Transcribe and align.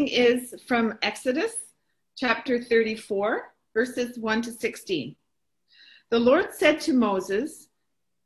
reading 0.00 0.16
is 0.16 0.54
from 0.66 0.98
Exodus 1.02 1.52
chapter 2.16 2.62
34, 2.62 3.52
verses 3.74 4.18
1 4.18 4.42
to 4.42 4.52
16. 4.52 5.14
The 6.10 6.18
Lord 6.18 6.54
said 6.54 6.80
to 6.82 6.94
Moses, 6.94 7.68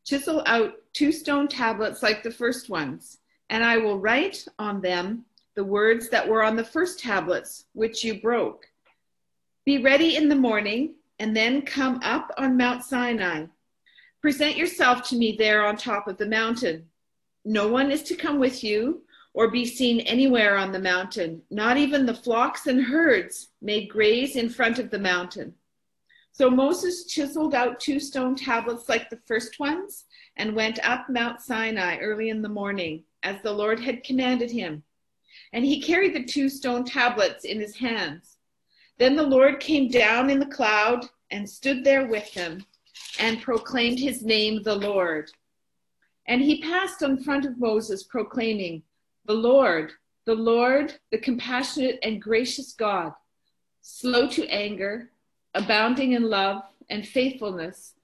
Chisel 0.04 0.42
out 0.46 0.74
two 0.92 1.10
stone 1.10 1.48
tablets 1.48 2.02
like 2.02 2.22
the 2.22 2.30
first 2.30 2.68
ones, 2.68 3.18
and 3.50 3.64
I 3.64 3.79
will 3.79 3.98
write 3.98 4.46
on 4.58 4.80
them 4.80 5.24
the 5.56 5.64
words 5.64 6.08
that 6.10 6.29
were 6.29 6.45
on 6.45 6.54
the 6.54 6.64
first 6.64 7.00
tablets, 7.00 7.64
which 7.73 8.04
you 8.04 8.20
broke. 8.20 8.66
Be 9.64 9.79
ready 9.79 10.16
in 10.16 10.29
the 10.29 10.36
morning, 10.36 10.95
and 11.18 11.36
then 11.36 11.62
come 11.62 11.98
up 12.04 12.30
on 12.38 12.56
Mount 12.56 12.84
Sinai. 12.84 13.46
Present 14.20 14.56
yourself 14.56 15.09
to 15.09 15.16
me 15.16 15.34
there 15.36 15.66
on 15.66 15.77
top 15.77 16.06
of 16.06 16.18
the 16.18 16.27
mountain. 16.27 16.86
No 17.45 17.66
one 17.66 17.91
is 17.91 18.02
to 18.04 18.14
come 18.14 18.38
with 18.38 18.62
you 18.62 19.02
or 19.35 19.51
be 19.51 19.66
seen 19.66 20.01
anywhere 20.01 20.57
on 20.57 20.73
the 20.73 20.79
mountain. 20.79 21.43
Not 21.50 21.77
even 21.77 22.07
the 22.07 22.14
flocks 22.14 22.67
and 22.67 22.82
herds 22.82 23.49
may 23.61 23.86
graze 23.86 24.36
in 24.36 24.49
front 24.49 24.79
of 24.79 24.91
the 24.91 24.99
mountain. 24.99 25.54
So 26.31 26.49
Moses 26.49 27.07
chiseled 27.07 27.55
out 27.55 27.81
two 27.81 28.00
stone 28.00 28.36
tablets 28.36 28.89
like 28.89 29.11
the 29.11 29.21
first 29.27 29.58
ones 29.58 30.05
and 30.36 30.55
went 30.55 30.79
up 30.85 31.08
Mount 31.08 31.41
Sinai 31.41 31.99
early 31.99 32.28
in 32.31 32.42
the 32.42 32.48
morning, 32.48 33.05
as 33.22 33.42
the 33.42 33.53
Lord 33.53 33.81
had 33.81 34.05
commanded 34.05 34.50
him. 34.50 34.83
And 35.53 35.64
he 35.64 35.80
carried 35.80 36.14
the 36.14 36.25
two 36.25 36.48
stone 36.48 36.84
tablets 36.84 37.44
in 37.44 37.61
his 37.61 37.77
hands. 37.77 38.36
Then 38.98 39.16
the 39.16 39.22
Lord 39.22 39.61
came 39.61 39.89
down 39.89 40.30
in 40.30 40.39
the 40.39 40.47
cloud 40.47 41.06
and 41.30 41.48
stood 41.48 41.84
there 41.84 42.06
with 42.06 42.25
him 42.25 42.64
and 43.19 43.42
proclaimed 43.42 43.98
his 43.98 44.22
name, 44.22 44.62
the 44.62 44.75
Lord. 44.75 45.30
And 46.27 46.41
he 46.41 46.62
passed 46.62 47.03
in 47.03 47.22
front 47.22 47.44
of 47.44 47.58
Moses, 47.58 48.05
proclaiming, 48.05 48.83
The 49.27 49.34
Lord, 49.34 49.92
the 50.27 50.34
Lord, 50.34 50.98
the 51.11 51.19
compassionate 51.19 51.98
and 52.03 52.20
gracious 52.20 52.73
God, 52.73 53.12
slow 53.81 54.28
to 54.28 54.47
anger, 54.48 55.11
abounding 55.55 56.12
in 56.12 56.28
love 56.28 56.62
and 56.91 57.06
faithfulness, 57.06 57.94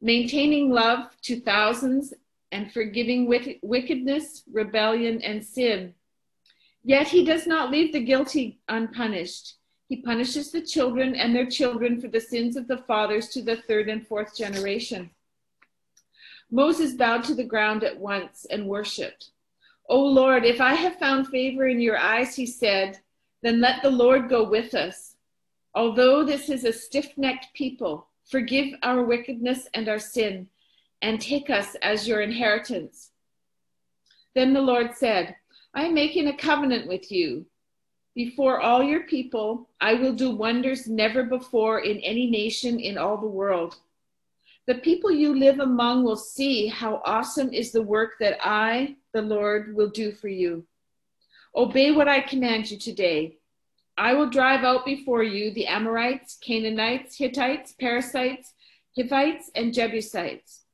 maintaining 0.00 0.70
love 0.70 1.10
to 1.22 1.40
thousands, 1.40 2.14
and 2.52 2.72
forgiving 2.72 3.28
wickedness, 3.62 4.42
rebellion, 4.50 5.20
and 5.22 5.44
sin. 5.44 5.94
Yet 6.84 7.08
he 7.08 7.24
does 7.24 7.46
not 7.46 7.70
leave 7.70 7.92
the 7.92 8.04
guilty 8.04 8.60
unpunished. 8.68 9.56
He 9.88 9.96
punishes 9.96 10.52
the 10.52 10.62
children 10.62 11.14
and 11.14 11.34
their 11.34 11.46
children 11.46 12.00
for 12.00 12.08
the 12.08 12.20
sins 12.20 12.56
of 12.56 12.68
the 12.68 12.78
fathers 12.78 13.28
to 13.30 13.42
the 13.42 13.56
third 13.56 13.88
and 13.88 14.06
fourth 14.06 14.36
generation. 14.36 15.10
Moses 16.50 16.94
bowed 16.94 17.24
to 17.24 17.34
the 17.34 17.44
ground 17.44 17.84
at 17.84 17.98
once 17.98 18.46
and 18.48 18.66
worshiped. 18.66 19.30
O 19.88 20.00
Lord, 20.00 20.44
if 20.44 20.60
I 20.60 20.74
have 20.74 20.98
found 20.98 21.28
favor 21.28 21.66
in 21.66 21.80
your 21.80 21.96
eyes, 21.96 22.36
he 22.36 22.44
said, 22.44 22.98
then 23.42 23.60
let 23.60 23.82
the 23.82 23.90
Lord 23.90 24.28
go 24.28 24.48
with 24.48 24.74
us. 24.74 25.16
Although 25.74 26.24
this 26.24 26.50
is 26.50 26.64
a 26.64 26.72
stiff 26.72 27.16
necked 27.16 27.54
people, 27.54 28.08
forgive 28.30 28.74
our 28.82 29.02
wickedness 29.02 29.68
and 29.72 29.88
our 29.88 29.98
sin, 29.98 30.48
and 31.00 31.20
take 31.20 31.48
us 31.48 31.74
as 31.76 32.06
your 32.06 32.20
inheritance. 32.20 33.12
Then 34.34 34.52
the 34.52 34.60
Lord 34.60 34.94
said, 34.94 35.36
I 35.74 35.84
am 35.84 35.94
making 35.94 36.26
a 36.26 36.36
covenant 36.36 36.86
with 36.86 37.10
you. 37.10 37.46
Before 38.14 38.60
all 38.60 38.82
your 38.82 39.04
people, 39.04 39.68
I 39.80 39.94
will 39.94 40.12
do 40.12 40.34
wonders 40.34 40.88
never 40.88 41.22
before 41.22 41.80
in 41.80 41.98
any 42.00 42.28
nation 42.28 42.80
in 42.80 42.98
all 42.98 43.16
the 43.16 43.26
world. 43.26 43.76
The 44.68 44.74
people 44.74 45.10
you 45.10 45.34
live 45.34 45.60
among 45.60 46.04
will 46.04 46.14
see 46.14 46.66
how 46.66 47.00
awesome 47.06 47.54
is 47.54 47.72
the 47.72 47.80
work 47.80 48.18
that 48.20 48.36
I, 48.46 48.96
the 49.14 49.22
Lord, 49.22 49.74
will 49.74 49.88
do 49.88 50.12
for 50.12 50.28
you. 50.28 50.66
Obey 51.56 51.90
what 51.90 52.06
I 52.06 52.20
command 52.20 52.70
you 52.70 52.78
today. 52.78 53.38
I 53.96 54.12
will 54.12 54.28
drive 54.28 54.64
out 54.64 54.84
before 54.84 55.22
you 55.22 55.52
the 55.52 55.66
Amorites, 55.68 56.36
Canaanites, 56.42 57.16
Hittites, 57.16 57.72
Perizzites, 57.80 58.52
Hivites, 58.94 59.50
and 59.54 59.72
Jebusites. 59.72 60.64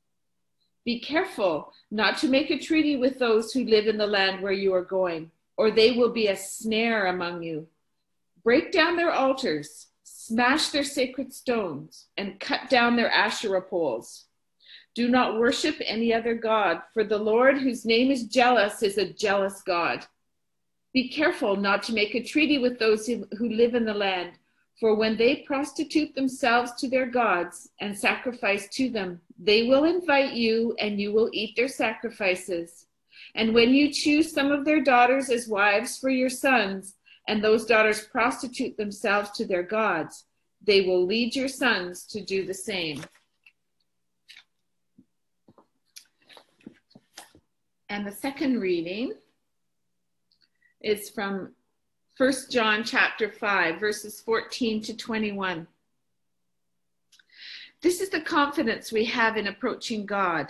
Be 0.83 0.99
careful 0.99 1.71
not 1.89 2.17
to 2.17 2.27
make 2.27 2.51
a 2.51 2.59
treaty 2.59 2.97
with 2.97 3.17
those 3.17 3.53
who 3.53 3.63
live 3.63 3.87
in 3.87 3.97
the 3.97 4.05
land 4.05 4.43
where 4.43 4.51
you 4.51 4.73
are 4.73 4.83
going, 4.83 5.31
or 5.55 5.71
they 5.71 5.93
will 5.93 6.11
be 6.11 6.27
a 6.27 6.35
snare 6.35 7.05
among 7.05 7.43
you. 7.43 7.65
Break 8.43 8.73
down 8.73 8.97
their 8.97 9.13
altars, 9.13 9.87
smash 10.27 10.69
their 10.69 10.83
sacred 10.83 11.33
stones, 11.33 12.07
and 12.17 12.39
cut 12.39 12.69
down 12.69 12.95
their 12.95 13.11
Asherah 13.11 13.61
poles. 13.61 14.25
Do 14.95 15.07
not 15.07 15.39
worship 15.39 15.75
any 15.85 16.13
other 16.13 16.33
God, 16.33 16.81
for 16.93 17.03
the 17.03 17.17
Lord, 17.17 17.57
whose 17.59 17.85
name 17.85 18.09
is 18.09 18.23
jealous, 18.23 18.81
is 18.81 18.97
a 18.97 19.13
jealous 19.13 19.61
God. 19.61 20.05
Be 20.93 21.09
careful 21.09 21.55
not 21.55 21.83
to 21.83 21.93
make 21.93 22.15
a 22.15 22.23
treaty 22.23 22.57
with 22.57 22.79
those 22.79 23.05
who 23.05 23.49
live 23.49 23.75
in 23.75 23.85
the 23.85 23.93
land, 23.93 24.31
for 24.79 24.95
when 24.95 25.15
they 25.15 25.43
prostitute 25.47 26.15
themselves 26.15 26.71
to 26.79 26.89
their 26.89 27.05
gods 27.05 27.69
and 27.79 27.97
sacrifice 27.97 28.67
to 28.69 28.89
them, 28.89 29.21
they 29.37 29.63
will 29.63 29.83
invite 29.83 30.33
you 30.33 30.75
and 30.79 30.99
you 30.99 31.13
will 31.13 31.29
eat 31.33 31.55
their 31.55 31.67
sacrifices. 31.67 32.87
And 33.35 33.53
when 33.53 33.73
you 33.73 33.91
choose 33.91 34.31
some 34.31 34.51
of 34.51 34.65
their 34.65 34.81
daughters 34.81 35.29
as 35.29 35.47
wives 35.47 35.97
for 35.97 36.09
your 36.09 36.29
sons, 36.29 36.95
and 37.27 37.43
those 37.43 37.65
daughters 37.65 38.05
prostitute 38.05 38.77
themselves 38.77 39.31
to 39.31 39.45
their 39.45 39.63
gods, 39.63 40.25
they 40.61 40.81
will 40.81 41.05
lead 41.05 41.35
your 41.35 41.47
sons 41.47 42.05
to 42.07 42.21
do 42.21 42.45
the 42.45 42.53
same. 42.53 43.03
And 47.89 48.05
the 48.05 48.11
second 48.11 48.59
reading 48.59 49.13
is 50.81 51.09
from 51.09 51.53
1 52.17 52.33
John 52.49 52.83
chapter 52.83 53.31
5, 53.31 53.79
verses 53.79 54.21
14 54.21 54.81
to 54.83 54.95
21. 54.95 55.67
This 57.81 58.01
is 58.01 58.09
the 58.09 58.21
confidence 58.21 58.91
we 58.91 59.05
have 59.05 59.37
in 59.37 59.47
approaching 59.47 60.05
God 60.05 60.47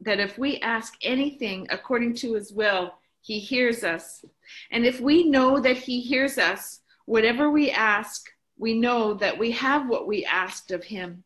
that 0.00 0.20
if 0.20 0.38
we 0.38 0.58
ask 0.58 0.94
anything 1.02 1.66
according 1.70 2.14
to 2.14 2.34
his 2.34 2.52
will, 2.52 2.94
he 3.20 3.38
hears 3.38 3.84
us. 3.84 4.24
And 4.70 4.84
if 4.84 5.00
we 5.00 5.28
know 5.28 5.60
that 5.60 5.76
he 5.76 6.00
hears 6.00 6.38
us, 6.38 6.80
whatever 7.06 7.50
we 7.50 7.70
ask, 7.70 8.28
we 8.58 8.78
know 8.78 9.14
that 9.14 9.38
we 9.38 9.52
have 9.52 9.88
what 9.88 10.06
we 10.06 10.24
asked 10.24 10.70
of 10.70 10.84
him. 10.84 11.24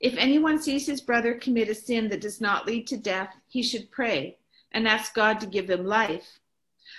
If 0.00 0.16
anyone 0.16 0.60
sees 0.60 0.86
his 0.86 1.00
brother 1.00 1.34
commit 1.34 1.68
a 1.68 1.74
sin 1.74 2.08
that 2.08 2.20
does 2.20 2.40
not 2.40 2.66
lead 2.66 2.86
to 2.88 2.96
death, 2.96 3.34
he 3.48 3.62
should 3.62 3.90
pray 3.90 4.38
and 4.72 4.88
ask 4.88 5.14
God 5.14 5.40
to 5.40 5.46
give 5.46 5.68
him 5.68 5.84
life. 5.84 6.38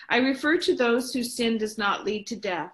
I 0.10 0.18
refer 0.18 0.58
to 0.58 0.76
those 0.76 1.14
whose 1.14 1.36
sin 1.36 1.58
does 1.58 1.78
not 1.78 2.06
lead 2.06 2.28
to 2.28 2.36
death. 2.36 2.74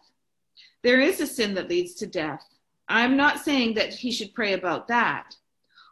There 0.84 1.00
is 1.00 1.22
a 1.22 1.28
sin 1.28 1.54
that 1.56 1.70
leads 1.70 1.94
to 1.96 2.08
death. 2.08 2.44
I'm 2.90 3.18
not 3.18 3.44
saying 3.44 3.76
that 3.76 3.94
he 3.94 4.12
should 4.12 4.34
pray 4.34 4.54
about 4.54 4.88
that. 4.88 5.36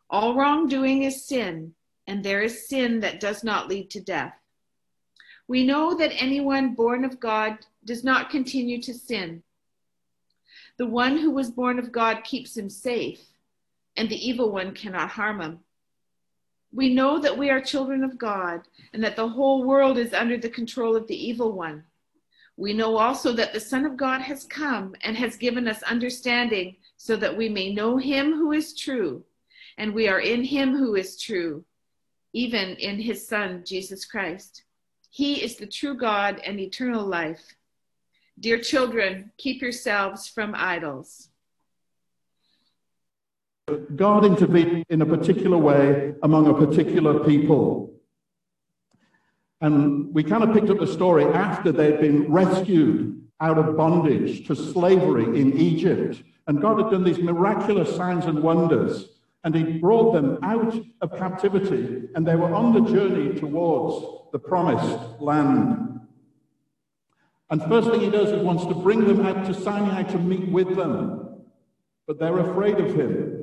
All 0.09 0.35
wrongdoing 0.35 1.03
is 1.03 1.25
sin, 1.25 1.73
and 2.07 2.23
there 2.23 2.41
is 2.41 2.67
sin 2.67 2.99
that 3.01 3.19
does 3.19 3.43
not 3.43 3.67
lead 3.67 3.89
to 3.91 4.01
death. 4.01 4.33
We 5.47 5.63
know 5.63 5.95
that 5.95 6.21
anyone 6.21 6.73
born 6.73 7.05
of 7.05 7.19
God 7.19 7.59
does 7.85 8.03
not 8.03 8.29
continue 8.29 8.81
to 8.81 8.93
sin. 8.93 9.43
The 10.77 10.87
one 10.87 11.17
who 11.17 11.31
was 11.31 11.51
born 11.51 11.79
of 11.79 11.91
God 11.91 12.23
keeps 12.23 12.57
him 12.57 12.69
safe, 12.69 13.21
and 13.95 14.09
the 14.09 14.27
evil 14.27 14.51
one 14.51 14.73
cannot 14.73 15.11
harm 15.11 15.39
him. 15.39 15.59
We 16.73 16.93
know 16.93 17.19
that 17.19 17.37
we 17.37 17.49
are 17.49 17.61
children 17.61 18.03
of 18.03 18.17
God 18.17 18.61
and 18.91 19.01
that 19.01 19.15
the 19.15 19.29
whole 19.29 19.63
world 19.63 19.97
is 19.97 20.13
under 20.13 20.37
the 20.37 20.49
control 20.49 20.95
of 20.97 21.07
the 21.07 21.15
evil 21.15 21.53
one. 21.53 21.85
We 22.57 22.73
know 22.73 22.97
also 22.97 23.31
that 23.33 23.53
the 23.53 23.61
Son 23.61 23.85
of 23.85 23.95
God 23.95 24.21
has 24.21 24.43
come 24.43 24.95
and 25.01 25.15
has 25.15 25.37
given 25.37 25.67
us 25.69 25.81
understanding 25.83 26.75
so 26.97 27.15
that 27.15 27.37
we 27.37 27.47
may 27.47 27.73
know 27.73 27.97
him 27.97 28.33
who 28.33 28.51
is 28.51 28.77
true, 28.77 29.23
and 29.77 29.93
we 29.93 30.09
are 30.09 30.19
in 30.19 30.43
him 30.43 30.75
who 30.75 30.95
is 30.95 31.17
true, 31.17 31.63
even 32.33 32.75
in 32.75 32.99
his 32.99 33.25
Son, 33.25 33.63
Jesus 33.65 34.03
Christ. 34.03 34.64
He 35.15 35.41
is 35.41 35.55
the 35.55 35.65
true 35.65 35.95
God 35.95 36.41
and 36.45 36.59
eternal 36.59 37.05
life. 37.05 37.55
Dear 38.37 38.59
children, 38.59 39.31
keep 39.37 39.61
yourselves 39.61 40.27
from 40.27 40.53
idols. 40.53 41.29
God 43.95 44.25
intervened 44.25 44.83
in 44.89 45.01
a 45.01 45.05
particular 45.05 45.57
way 45.57 46.15
among 46.21 46.49
a 46.49 46.53
particular 46.53 47.23
people. 47.23 47.93
And 49.61 50.13
we 50.13 50.21
kind 50.21 50.43
of 50.43 50.53
picked 50.53 50.69
up 50.69 50.79
the 50.79 50.85
story 50.85 51.23
after 51.23 51.71
they'd 51.71 52.01
been 52.01 52.29
rescued 52.29 53.25
out 53.39 53.57
of 53.57 53.77
bondage 53.77 54.45
to 54.47 54.53
slavery 54.53 55.39
in 55.39 55.57
Egypt. 55.57 56.21
And 56.47 56.61
God 56.61 56.77
had 56.81 56.91
done 56.91 57.05
these 57.05 57.19
miraculous 57.19 57.95
signs 57.95 58.25
and 58.25 58.43
wonders. 58.43 59.14
And 59.45 59.55
He 59.55 59.77
brought 59.77 60.11
them 60.11 60.39
out 60.43 60.75
of 60.99 61.17
captivity. 61.17 62.09
And 62.15 62.27
they 62.27 62.35
were 62.35 62.53
on 62.53 62.73
the 62.73 62.91
journey 62.91 63.39
towards 63.39 64.05
the 64.33 64.39
promised 64.39 65.21
land. 65.21 66.01
And 67.49 67.63
first 67.63 67.89
thing 67.89 68.01
He 68.01 68.09
does 68.09 68.31
is 68.31 68.43
wants 68.43 68.65
to 68.65 68.75
bring 68.75 69.07
them 69.07 69.25
out 69.25 69.45
to 69.45 69.53
Sinai 69.53 70.03
to 70.03 70.17
meet 70.17 70.49
with 70.49 70.75
them. 70.75 71.43
But 72.05 72.19
they're 72.19 72.39
afraid 72.39 72.79
of 72.79 72.93
Him. 72.93 73.35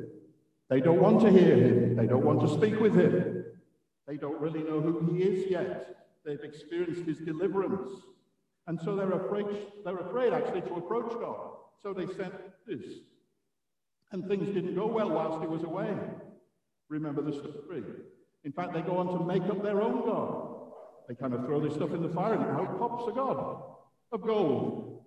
They 0.72 0.80
don't 0.80 1.02
want 1.02 1.20
to 1.20 1.30
hear 1.30 1.54
him. 1.54 1.96
They 1.96 2.06
don't 2.06 2.24
want 2.24 2.40
to 2.40 2.48
speak 2.48 2.80
with 2.80 2.94
him. 2.94 3.44
They 4.08 4.16
don't 4.16 4.40
really 4.40 4.62
know 4.62 4.80
who 4.80 5.12
he 5.12 5.22
is 5.22 5.50
yet. 5.50 6.06
They've 6.24 6.40
experienced 6.42 7.02
his 7.02 7.18
deliverance. 7.18 7.90
And 8.66 8.80
so 8.80 8.96
they're 8.96 9.12
afraid, 9.12 9.44
they're 9.84 9.98
afraid 9.98 10.32
actually 10.32 10.62
to 10.62 10.76
approach 10.76 11.12
God. 11.20 11.50
So 11.82 11.92
they 11.92 12.06
sent 12.14 12.32
this. 12.66 12.86
And 14.12 14.28
things 14.28 14.48
didn't 14.48 14.74
go 14.74 14.86
well 14.86 15.10
whilst 15.10 15.40
he 15.40 15.46
was 15.46 15.62
away. 15.62 15.94
Remember 16.88 17.22
the 17.22 17.32
story. 17.32 17.82
In 18.44 18.52
fact, 18.52 18.74
they 18.74 18.82
go 18.82 18.98
on 18.98 19.06
to 19.18 19.24
make 19.24 19.42
up 19.50 19.62
their 19.62 19.80
own 19.80 20.04
God. 20.04 20.48
They 21.08 21.14
kind 21.14 21.34
of 21.34 21.44
throw 21.46 21.60
this 21.60 21.74
stuff 21.74 21.92
in 21.92 22.02
the 22.02 22.08
fire 22.08 22.34
and 22.34 22.44
out 22.44 22.78
pops 22.78 23.08
a 23.08 23.12
God 23.12 23.62
of 24.12 24.22
gold. 24.22 25.04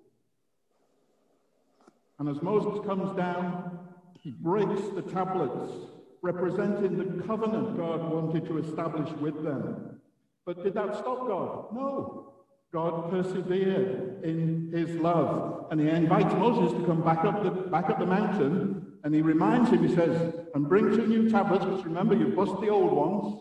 And 2.20 2.30
as 2.30 2.42
Moses 2.42 2.84
comes 2.86 3.16
down, 3.16 3.80
he 4.22 4.32
breaks 4.32 4.82
the 4.96 5.02
tablets 5.02 5.74
representing 6.22 6.98
the 6.98 7.24
covenant 7.24 7.78
God 7.78 8.12
wanted 8.12 8.46
to 8.48 8.58
establish 8.58 9.12
with 9.20 9.44
them. 9.44 10.00
But 10.46 10.64
did 10.64 10.74
that 10.74 10.96
stop 10.96 11.28
God? 11.28 11.68
No. 11.74 12.34
God 12.74 13.12
persevered 13.12 14.24
in 14.24 14.72
his 14.74 14.96
love. 14.98 15.68
And 15.72 15.80
he 15.80 15.88
invites 15.88 16.34
Moses 16.34 16.78
to 16.80 16.86
come 16.86 17.04
back 17.04 17.24
up 17.24 17.44
the, 17.44 17.52
back 17.52 17.90
up 17.90 18.00
the 18.00 18.06
mountain. 18.06 18.86
And 19.06 19.14
he 19.14 19.22
reminds 19.22 19.70
him, 19.70 19.88
he 19.88 19.96
says, 19.96 20.34
and 20.56 20.68
bring 20.68 20.90
two 20.90 21.06
new 21.06 21.30
tablets, 21.30 21.64
because 21.64 21.86
remember, 21.86 22.16
you 22.16 22.30
bust 22.30 22.60
the 22.60 22.70
old 22.70 22.92
ones. 22.92 23.40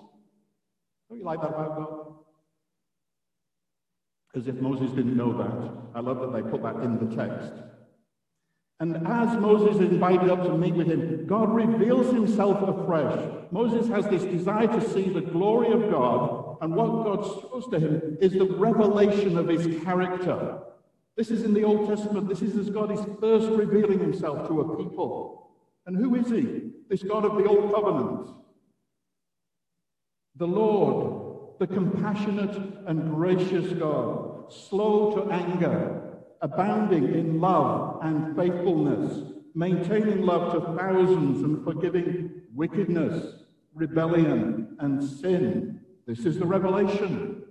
Don't 1.09 1.19
you 1.19 1.25
like 1.25 1.41
that 1.41 1.49
about 1.49 1.77
God? 1.77 2.15
As 4.37 4.47
if 4.47 4.57
Moses 4.57 4.91
didn't 4.91 5.17
know 5.17 5.33
that. 5.39 5.73
I 5.95 6.01
love 6.01 6.21
that 6.21 6.35
they 6.35 6.51
put 6.51 6.63
that 6.65 6.77
in 6.85 7.09
the 7.09 7.17
text. 7.17 7.51
And 8.79 9.07
as 9.07 9.39
Moses 9.39 9.77
is 9.77 9.93
invited 9.93 10.29
up 10.29 10.43
to 10.43 10.59
meet 10.59 10.75
with 10.75 10.89
him, 10.89 11.27
God 11.27 11.55
reveals 11.55 12.13
himself 12.13 12.61
afresh. 12.61 13.27
Moses 13.51 13.89
has 13.89 14.07
this 14.09 14.25
desire 14.25 14.67
to 14.67 14.87
see 14.91 15.09
the 15.09 15.23
glory 15.23 15.73
of 15.73 15.91
God, 15.91 16.59
and 16.61 16.75
what 16.75 17.05
God 17.05 17.25
shows 17.25 17.69
to 17.71 17.79
him 17.79 18.19
is 18.21 18.33
the 18.33 18.45
revelation 18.45 19.39
of 19.39 19.49
his 19.49 19.83
character. 19.83 20.59
This 21.17 21.31
is 21.31 21.43
in 21.43 21.55
the 21.55 21.65
Old 21.65 21.89
Testament. 21.89 22.29
This 22.29 22.43
is 22.43 22.55
as 22.59 22.69
God 22.69 22.91
is 22.91 23.01
first 23.19 23.49
revealing 23.49 24.01
himself 24.01 24.47
to 24.49 24.61
a 24.61 24.77
people. 24.77 25.41
And 25.87 25.97
who 25.97 26.15
is 26.15 26.31
he? 26.31 26.71
This 26.89 27.03
God 27.03 27.25
of 27.25 27.37
the 27.37 27.49
Old 27.49 27.75
Covenant. 27.75 28.31
The 30.37 30.47
Lord, 30.47 31.59
the 31.61 31.67
compassionate 31.67 32.57
and 32.87 33.15
gracious 33.15 33.73
God, 33.73 34.53
slow 34.53 35.15
to 35.15 35.31
anger, 35.31 36.03
abounding 36.41 37.15
in 37.15 37.41
love 37.41 38.01
and 38.03 38.37
faithfulness, 38.37 39.33
maintaining 39.55 40.23
love 40.23 40.53
to 40.53 40.77
thousands 40.77 41.43
and 41.43 41.65
forgiving 41.65 42.43
wickedness, 42.55 43.45
rebellion, 43.75 44.77
and 44.81 45.03
sin. 45.03 45.81
This 46.07 46.27
is 46.27 46.39
the 46.39 46.47
revelation. 46.47 47.45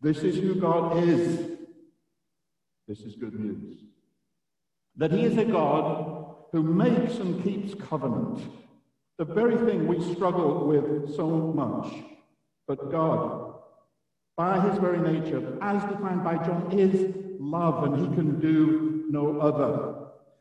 This 0.00 0.18
is 0.18 0.36
who 0.36 0.54
God 0.54 0.96
is. 0.98 1.50
This 2.86 3.00
is 3.00 3.16
good 3.16 3.38
news. 3.38 3.78
That 4.96 5.12
He 5.12 5.24
is 5.24 5.36
a 5.38 5.44
God 5.44 6.11
who 6.52 6.62
makes 6.62 7.14
and 7.16 7.42
keeps 7.42 7.74
covenant. 7.74 8.40
The 9.18 9.24
very 9.24 9.56
thing 9.56 9.86
we 9.86 10.14
struggle 10.14 10.66
with 10.66 11.16
so 11.16 11.28
much. 11.28 11.92
But 12.68 12.90
God, 12.90 13.54
by 14.36 14.60
His 14.60 14.78
very 14.78 14.98
nature, 14.98 15.58
as 15.60 15.82
defined 15.84 16.22
by 16.22 16.36
John, 16.36 16.78
is 16.78 17.14
love, 17.38 17.84
and 17.84 17.98
he 17.98 18.14
can 18.14 18.40
do 18.40 19.04
no 19.10 19.40
other. 19.40 19.94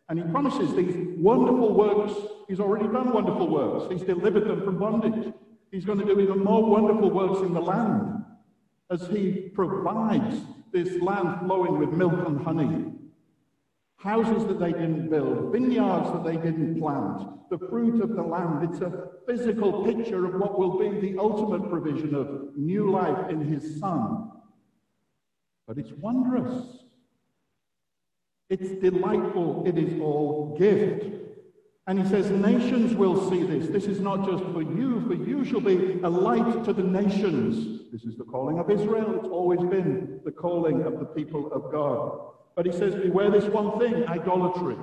And 0.10 0.20
he 0.20 0.26
promises 0.30 0.74
these 0.76 0.96
wonderful 1.18 1.74
works. 1.74 2.14
He's 2.48 2.60
already 2.60 2.86
done 2.88 3.14
wonderful 3.14 3.48
works. 3.48 3.92
He's 3.92 4.04
delivered 4.04 4.46
them 4.46 4.64
from 4.64 4.78
bondage. 4.78 5.34
He's 5.72 5.86
going 5.86 6.00
to 6.00 6.06
do 6.06 6.20
even 6.20 6.44
more 6.44 6.66
wonderful 6.66 7.10
works 7.10 7.40
in 7.40 7.54
the 7.54 7.62
land 7.62 8.26
as 8.90 9.08
he 9.08 9.50
provides 9.54 10.36
this 10.74 11.02
land 11.02 11.46
flowing 11.46 11.80
with 11.80 11.92
milk 11.92 12.28
and 12.28 12.42
honey. 12.42 12.91
Houses 14.02 14.48
that 14.48 14.60
they 14.60 14.72
didn't 14.72 15.10
build, 15.10 15.52
vineyards 15.52 16.12
that 16.12 16.24
they 16.24 16.36
didn't 16.36 16.80
plant, 16.80 17.50
the 17.52 17.60
fruit 17.60 18.02
of 18.02 18.16
the 18.16 18.24
land. 18.24 18.68
It's 18.72 18.82
a 18.82 19.10
physical 19.28 19.86
picture 19.86 20.26
of 20.26 20.40
what 20.40 20.58
will 20.58 20.80
be 20.80 21.00
the 21.00 21.20
ultimate 21.20 21.70
provision 21.70 22.16
of 22.16 22.58
new 22.58 22.90
life 22.90 23.30
in 23.30 23.42
his 23.42 23.80
Son. 23.80 24.32
But 25.68 25.78
it's 25.78 25.92
wondrous. 25.92 26.84
It's 28.50 28.72
delightful. 28.82 29.64
It 29.68 29.78
is 29.78 30.02
all 30.02 30.58
gift. 30.58 31.06
And 31.88 32.02
he 32.02 32.10
says, 32.10 32.30
Nations 32.32 32.96
will 32.96 33.30
see 33.30 33.44
this. 33.44 33.68
This 33.68 33.86
is 33.86 34.00
not 34.00 34.26
just 34.26 34.44
for 34.52 34.62
you, 34.62 35.06
for 35.08 35.14
you 35.14 35.46
shall 35.46 35.62
be 35.62 36.00
a 36.04 36.10
light 36.10 36.64
to 36.66 36.74
the 36.74 36.84
nations. 36.84 37.84
This 37.92 38.04
is 38.04 38.18
the 38.18 38.24
calling 38.24 38.60
of 38.60 38.72
Israel. 38.72 39.16
It's 39.16 39.28
always 39.28 39.60
been 39.60 40.22
the 40.26 40.32
calling 40.32 40.84
of 40.84 41.00
the 41.00 41.06
people 41.06 41.52
of 41.52 41.72
God. 41.72 42.32
But 42.56 42.66
he 42.66 42.72
says, 42.72 42.96
Beware 42.96 43.32
this 43.32 43.46
one 43.46 43.80
thing 43.80 44.06
idolatry. 44.08 44.76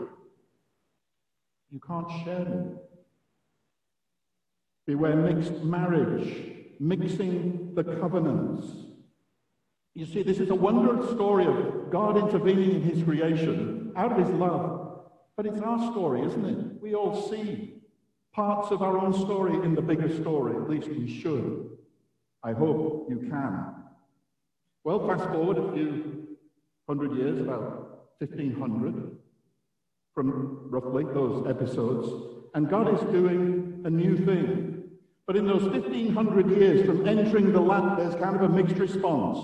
You 1.70 1.81
can't 1.81 2.11
share 2.25 2.44
me. 2.44 2.73
Beware 4.87 5.17
mixed 5.17 5.62
marriage, 5.62 6.55
mixing 6.81 7.75
the 7.75 7.85
covenants. 7.85 8.67
You 9.94 10.06
see, 10.06 10.23
this 10.23 10.38
is 10.38 10.49
a 10.49 10.55
wondrous 10.55 11.11
story 11.11 11.44
of 11.44 11.91
God 11.91 12.17
intervening 12.17 12.70
in 12.70 12.82
his 12.82 13.03
creation 13.03 13.93
out 13.97 14.12
of 14.12 14.19
his 14.19 14.31
love. 14.31 15.00
But 15.37 15.47
it's 15.47 15.61
our 15.61 15.93
story, 15.93 16.23
isn't 16.23 16.44
it? 16.44 16.81
We 16.81 16.94
all 16.94 17.29
see 17.29 17.75
parts 18.32 18.70
of 18.70 18.82
our 18.82 18.99
own 18.99 19.12
story 19.12 19.55
in 19.65 19.75
the 19.75 19.82
bigger 19.82 20.09
story. 20.23 20.56
At 20.56 20.70
least 20.70 20.88
we 20.88 21.20
should. 21.20 21.70
I 22.43 22.53
hope 22.53 23.09
you 23.11 23.19
can. 23.29 23.75
Well, 24.85 25.06
fast 25.06 25.29
forward 25.31 25.59
a 25.59 25.73
few 25.73 26.27
hundred 26.88 27.14
years, 27.17 27.38
about 27.40 28.08
1500, 28.19 29.17
from 30.14 30.69
roughly 30.70 31.05
those 31.05 31.46
episodes, 31.46 32.08
and 32.55 32.69
God 32.69 32.93
is 32.93 33.00
doing 33.12 33.82
a 33.85 33.90
new 33.90 34.17
thing. 34.17 34.82
But 35.26 35.37
in 35.37 35.46
those 35.46 35.62
1500 35.62 36.50
years 36.50 36.87
from 36.87 37.06
entering 37.06 37.52
the 37.52 37.61
land, 37.61 37.99
there's 37.99 38.14
kind 38.14 38.35
of 38.35 38.43
a 38.43 38.49
mixed 38.49 38.76
response. 38.76 39.38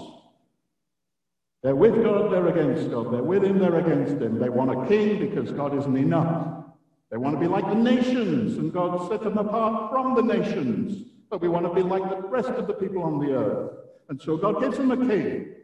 They're 1.62 1.76
with 1.76 2.02
God, 2.02 2.32
they're 2.32 2.48
against 2.48 2.90
God. 2.90 3.12
They're 3.12 3.22
with 3.22 3.44
Him, 3.44 3.58
they're 3.58 3.78
against 3.78 4.20
Him. 4.20 4.38
They 4.38 4.48
want 4.48 4.70
a 4.70 4.88
king 4.88 5.18
because 5.18 5.52
God 5.52 5.76
isn't 5.78 5.96
enough. 5.96 6.64
They 7.10 7.18
want 7.18 7.36
to 7.36 7.40
be 7.40 7.46
like 7.46 7.66
the 7.68 7.74
nations, 7.74 8.56
and 8.56 8.72
God 8.72 9.08
set 9.10 9.22
them 9.22 9.38
apart 9.38 9.92
from 9.92 10.14
the 10.14 10.22
nations. 10.22 11.06
But 11.30 11.40
we 11.40 11.48
want 11.48 11.66
to 11.66 11.74
be 11.74 11.82
like 11.82 12.02
the 12.02 12.28
rest 12.28 12.48
of 12.48 12.66
the 12.66 12.74
people 12.74 13.02
on 13.02 13.18
the 13.18 13.34
earth. 13.34 13.72
And 14.08 14.20
so 14.20 14.36
God 14.36 14.60
gives 14.60 14.78
them 14.78 14.90
a 14.90 14.96
king. 14.96 15.54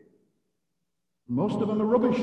Most 1.30 1.62
of 1.62 1.68
them 1.68 1.80
are 1.80 1.86
rubbish. 1.86 2.20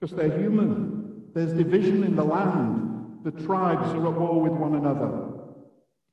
Because 0.00 0.16
they're 0.16 0.36
human. 0.36 1.30
There's 1.34 1.52
division 1.52 2.02
in 2.02 2.16
the 2.16 2.24
land. 2.24 3.20
The 3.22 3.30
tribes 3.30 3.94
are 3.94 4.08
at 4.08 4.20
war 4.20 4.40
with 4.40 4.52
one 4.52 4.74
another. 4.74 5.30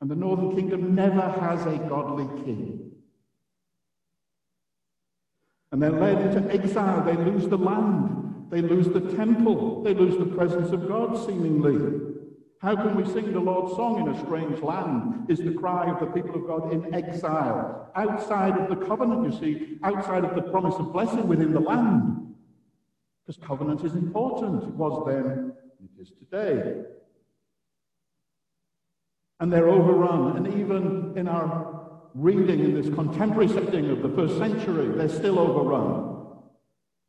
And 0.01 0.09
the 0.09 0.15
northern 0.15 0.55
kingdom 0.55 0.93
never 0.93 1.19
has 1.19 1.65
a 1.65 1.77
godly 1.89 2.27
king. 2.45 2.91
And 5.71 5.81
they're 5.81 5.89
led 5.89 6.21
into 6.21 6.53
exile. 6.53 7.03
They 7.03 7.15
lose 7.17 7.47
the 7.47 7.57
land. 7.57 8.49
They 8.51 8.61
lose 8.61 8.87
the 8.87 9.15
temple. 9.15 9.81
They 9.81 9.95
lose 9.95 10.17
the 10.19 10.25
presence 10.25 10.71
of 10.71 10.87
God, 10.87 11.17
seemingly. 11.25 12.10
How 12.61 12.75
can 12.75 12.95
we 12.95 13.05
sing 13.05 13.33
the 13.33 13.39
Lord's 13.39 13.75
song 13.75 14.01
in 14.01 14.13
a 14.13 14.25
strange 14.25 14.61
land? 14.61 15.25
Is 15.29 15.39
the 15.39 15.53
cry 15.53 15.89
of 15.89 15.99
the 15.99 16.05
people 16.05 16.35
of 16.35 16.47
God 16.47 16.71
in 16.71 16.93
exile, 16.93 17.91
outside 17.95 18.57
of 18.59 18.69
the 18.69 18.85
covenant, 18.85 19.33
you 19.33 19.39
see, 19.39 19.79
outside 19.83 20.23
of 20.23 20.35
the 20.35 20.43
promise 20.43 20.75
of 20.75 20.93
blessing 20.93 21.27
within 21.27 21.53
the 21.53 21.59
land. 21.59 22.35
Because 23.25 23.43
covenant 23.43 23.83
is 23.83 23.95
important. 23.95 24.63
It 24.63 24.75
was 24.75 25.03
then, 25.07 25.53
it 25.83 26.01
is 26.01 26.11
today 26.19 26.83
and 29.41 29.51
they're 29.51 29.67
overrun. 29.67 30.37
And 30.37 30.47
even 30.59 31.13
in 31.17 31.27
our 31.27 31.89
reading 32.13 32.59
in 32.59 32.79
this 32.79 32.93
contemporary 32.93 33.47
setting 33.47 33.89
of 33.89 34.03
the 34.03 34.09
first 34.09 34.37
century, 34.37 34.87
they're 34.95 35.09
still 35.09 35.39
overrun. 35.39 36.39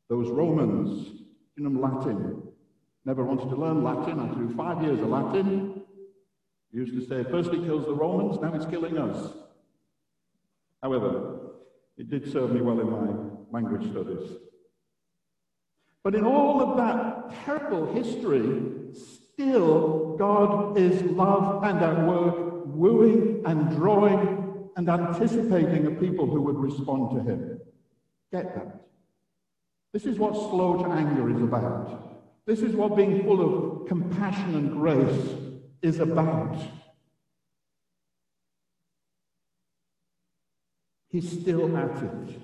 Those 0.08 0.30
Romans, 0.30 1.10
in 1.58 1.80
Latin, 1.80 2.41
never 3.04 3.24
wanted 3.24 3.48
to 3.50 3.56
learn 3.56 3.82
Latin. 3.82 4.20
I 4.20 4.34
do 4.34 4.54
five 4.56 4.82
years 4.82 5.00
of 5.00 5.08
Latin. 5.08 5.82
used 6.70 6.94
to 6.94 7.06
say, 7.06 7.28
first 7.30 7.52
it 7.52 7.64
kills 7.64 7.84
the 7.84 7.94
Romans, 7.94 8.40
now 8.40 8.54
it's 8.54 8.66
killing 8.66 8.98
us. 8.98 9.32
However, 10.82 11.52
it 11.96 12.10
did 12.10 12.30
serve 12.32 12.52
me 12.52 12.60
well 12.60 12.80
in 12.80 12.90
my 12.90 13.60
language 13.60 13.90
studies. 13.90 14.30
But 16.02 16.14
in 16.14 16.24
all 16.24 16.60
of 16.60 16.76
that 16.78 17.44
terrible 17.44 17.92
history, 17.92 18.72
Still, 19.32 20.16
God 20.18 20.76
is 20.76 21.02
love 21.02 21.64
and 21.64 21.78
at 21.80 22.06
work, 22.06 22.66
wooing 22.66 23.42
and 23.46 23.74
drawing 23.74 24.68
and 24.76 24.88
anticipating 24.88 25.86
a 25.86 25.90
people 25.92 26.26
who 26.26 26.42
would 26.42 26.58
respond 26.58 27.16
to 27.16 27.30
him. 27.30 27.60
Get 28.30 28.54
that? 28.54 28.84
This 29.92 30.04
is 30.04 30.18
what 30.18 30.34
slow 30.34 30.82
to 30.82 30.90
anger 30.90 31.34
is 31.34 31.42
about. 31.42 32.11
This 32.46 32.60
is 32.60 32.74
what 32.74 32.96
being 32.96 33.22
full 33.22 33.40
of 33.82 33.88
compassion 33.88 34.54
and 34.54 34.72
grace 34.72 35.36
is 35.80 36.00
about. 36.00 36.56
He's 41.08 41.30
still 41.30 41.76
at 41.76 42.02
it. 42.02 42.40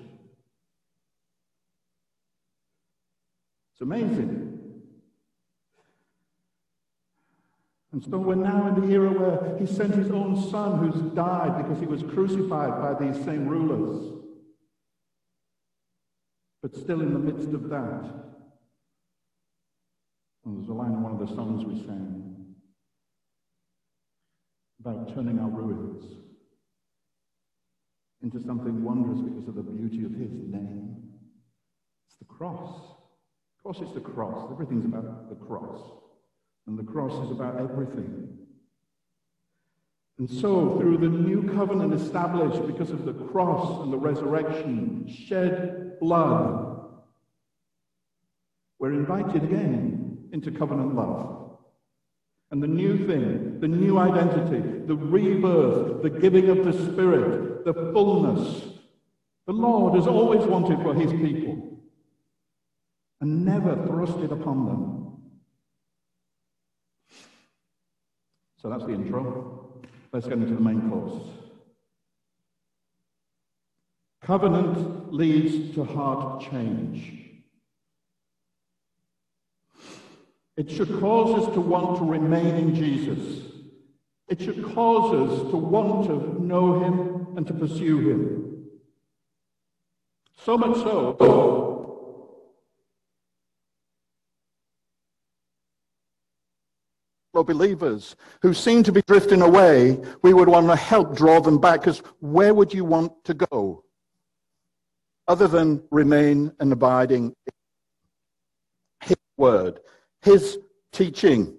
It's 3.73 3.81
amazing. 3.81 4.49
And 7.91 8.03
so 8.03 8.17
we're 8.17 8.35
now 8.35 8.67
in 8.67 8.87
the 8.87 8.93
era 8.93 9.09
where 9.11 9.57
he 9.57 9.65
sent 9.65 9.95
his 9.95 10.11
own 10.11 10.49
son 10.51 10.77
who's 10.77 11.01
died 11.13 11.57
because 11.57 11.79
he 11.79 11.87
was 11.87 12.03
crucified 12.03 12.79
by 12.79 12.93
these 13.03 13.23
same 13.25 13.47
rulers. 13.47 14.13
But 16.61 16.75
still 16.75 17.01
in 17.01 17.13
the 17.13 17.19
midst 17.19 17.49
of 17.53 17.69
that, 17.69 18.28
and 20.45 20.57
there's 20.57 20.69
a 20.69 20.73
line 20.73 20.93
in 20.93 21.01
one 21.01 21.11
of 21.11 21.19
the 21.19 21.35
songs 21.35 21.65
we 21.65 21.79
sang 21.85 22.19
about 24.79 25.13
turning 25.13 25.39
our 25.39 25.49
ruins 25.49 26.03
into 28.21 28.41
something 28.45 28.83
wondrous 28.83 29.19
because 29.19 29.47
of 29.47 29.55
the 29.55 29.61
beauty 29.61 30.05
of 30.05 30.11
his 30.11 30.31
name. 30.31 30.95
It's 32.07 32.17
the 32.19 32.25
cross. 32.25 32.81
Of 33.57 33.63
course, 33.63 33.79
it's 33.81 33.93
the 33.93 34.01
cross. 34.01 34.49
Everything's 34.51 34.85
about 34.85 35.29
the 35.29 35.35
cross. 35.35 35.79
And 36.67 36.77
the 36.77 36.83
cross 36.83 37.13
is 37.25 37.31
about 37.31 37.59
everything. 37.59 38.37
And 40.17 40.29
so, 40.29 40.77
through 40.79 40.97
the 40.97 41.07
new 41.07 41.49
covenant 41.53 41.93
established 41.93 42.65
because 42.67 42.91
of 42.91 43.05
the 43.05 43.13
cross 43.13 43.83
and 43.83 43.91
the 43.91 43.97
resurrection, 43.97 45.07
shed 45.07 45.97
blood, 46.01 46.89
we're 48.79 48.93
invited 48.93 49.43
again 49.43 49.98
into 50.31 50.51
covenant 50.51 50.95
love. 50.95 51.57
And 52.51 52.63
the 52.63 52.67
new 52.67 53.07
thing, 53.07 53.59
the 53.59 53.67
new 53.67 53.97
identity, 53.99 54.85
the 54.87 54.95
rebirth, 54.95 56.01
the 56.01 56.09
giving 56.09 56.49
of 56.49 56.65
the 56.65 56.73
Spirit, 56.73 57.65
the 57.65 57.73
fullness, 57.73 58.79
the 59.45 59.53
Lord 59.53 59.95
has 59.95 60.07
always 60.07 60.45
wanted 60.45 60.81
for 60.81 60.93
his 60.93 61.11
people 61.11 61.79
and 63.21 63.45
never 63.45 63.75
thrust 63.85 64.17
it 64.19 64.31
upon 64.31 64.65
them. 64.65 64.99
So 68.61 68.69
that's 68.69 68.83
the 68.83 68.93
intro. 68.93 69.81
Let's 70.11 70.27
get 70.27 70.37
into 70.37 70.53
the 70.53 70.61
main 70.61 70.89
course. 70.89 71.23
Covenant 74.21 75.13
leads 75.13 75.73
to 75.75 75.83
heart 75.83 76.41
change. 76.51 77.18
It 80.59 80.69
should 80.69 80.99
cause 80.99 81.47
us 81.47 81.53
to 81.53 81.61
want 81.61 81.99
to 81.99 82.03
remain 82.03 82.53
in 82.55 82.75
Jesus. 82.75 83.45
It 84.27 84.41
should 84.41 84.61
cause 84.75 85.13
us 85.13 85.51
to 85.51 85.55
want 85.55 86.07
to 86.07 86.43
know 86.43 86.83
him 86.83 87.37
and 87.37 87.47
to 87.47 87.53
pursue 87.53 88.09
him. 88.09 88.67
So 90.43 90.57
much 90.57 90.75
so 90.75 91.15
believers 97.43 98.17
who 98.41 98.53
seem 98.53 98.83
to 98.83 98.91
be 98.91 99.01
drifting 99.07 99.41
away, 99.41 99.97
we 100.23 100.33
would 100.33 100.49
want 100.49 100.67
to 100.67 100.75
help 100.75 101.15
draw 101.15 101.39
them 101.39 101.57
back 101.57 101.79
because 101.79 101.99
where 102.19 102.53
would 102.53 102.73
you 102.73 102.83
want 102.83 103.13
to 103.23 103.33
go 103.33 103.81
other 105.25 105.47
than 105.47 105.81
remain 105.89 106.51
and 106.59 106.73
abiding 106.73 107.27
in 107.47 107.53
His 109.07 109.17
word, 109.37 109.79
His 110.21 110.59
teaching? 110.91 111.55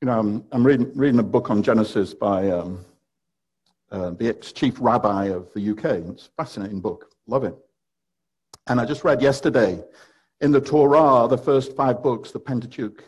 You 0.00 0.06
know, 0.06 0.18
I'm, 0.18 0.44
I'm 0.52 0.66
reading, 0.66 0.90
reading 0.94 1.20
a 1.20 1.24
book 1.24 1.50
on 1.50 1.62
Genesis 1.62 2.14
by 2.14 2.50
um, 2.50 2.84
uh, 3.90 4.10
the 4.10 4.28
ex-chief 4.28 4.76
rabbi 4.80 5.26
of 5.26 5.52
the 5.54 5.70
UK. 5.70 5.84
It's 6.10 6.26
a 6.26 6.42
fascinating 6.42 6.80
book. 6.80 7.12
Love 7.26 7.44
it. 7.44 7.56
And 8.66 8.80
I 8.80 8.84
just 8.84 9.04
read 9.04 9.22
yesterday 9.22 9.82
in 10.40 10.52
the 10.52 10.60
Torah, 10.60 11.26
the 11.28 11.38
first 11.38 11.74
five 11.74 12.02
books, 12.02 12.30
the 12.30 12.38
Pentateuch, 12.38 13.02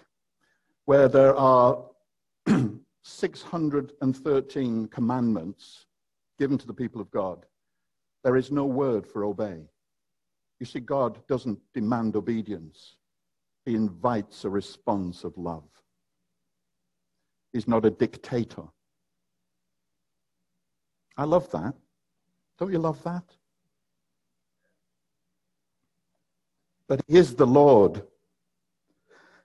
where 0.87 1.09
there 1.09 1.37
are 1.37 1.85
613 3.03 4.89
commandments 4.89 5.87
given 6.39 6.59
to 6.59 6.67
the 6.67 6.75
people 6.75 7.01
of 7.01 7.11
God, 7.11 7.45
there 8.25 8.37
is 8.37 8.51
no 8.51 8.65
word 8.65 9.07
for 9.07 9.25
obey. 9.25 9.70
You 10.61 10.67
see, 10.67 10.81
God 10.81 11.27
doesn't 11.27 11.59
demand 11.75 12.15
obedience, 12.15 12.97
He 13.65 13.75
invites 13.75 14.45
a 14.45 14.51
response 14.51 15.25
of 15.25 15.37
love. 15.37 15.65
He's 17.53 17.67
not 17.67 17.85
a 17.85 17.91
dictator. 17.91 18.65
I 21.17 21.25
love 21.25 21.51
that. 21.51 21.75
Don't 22.59 22.71
you 22.71 22.79
love 22.79 23.03
that? 23.03 23.25
but 26.91 27.01
he 27.07 27.17
is 27.17 27.37
the 27.37 27.47
Lord. 27.47 28.03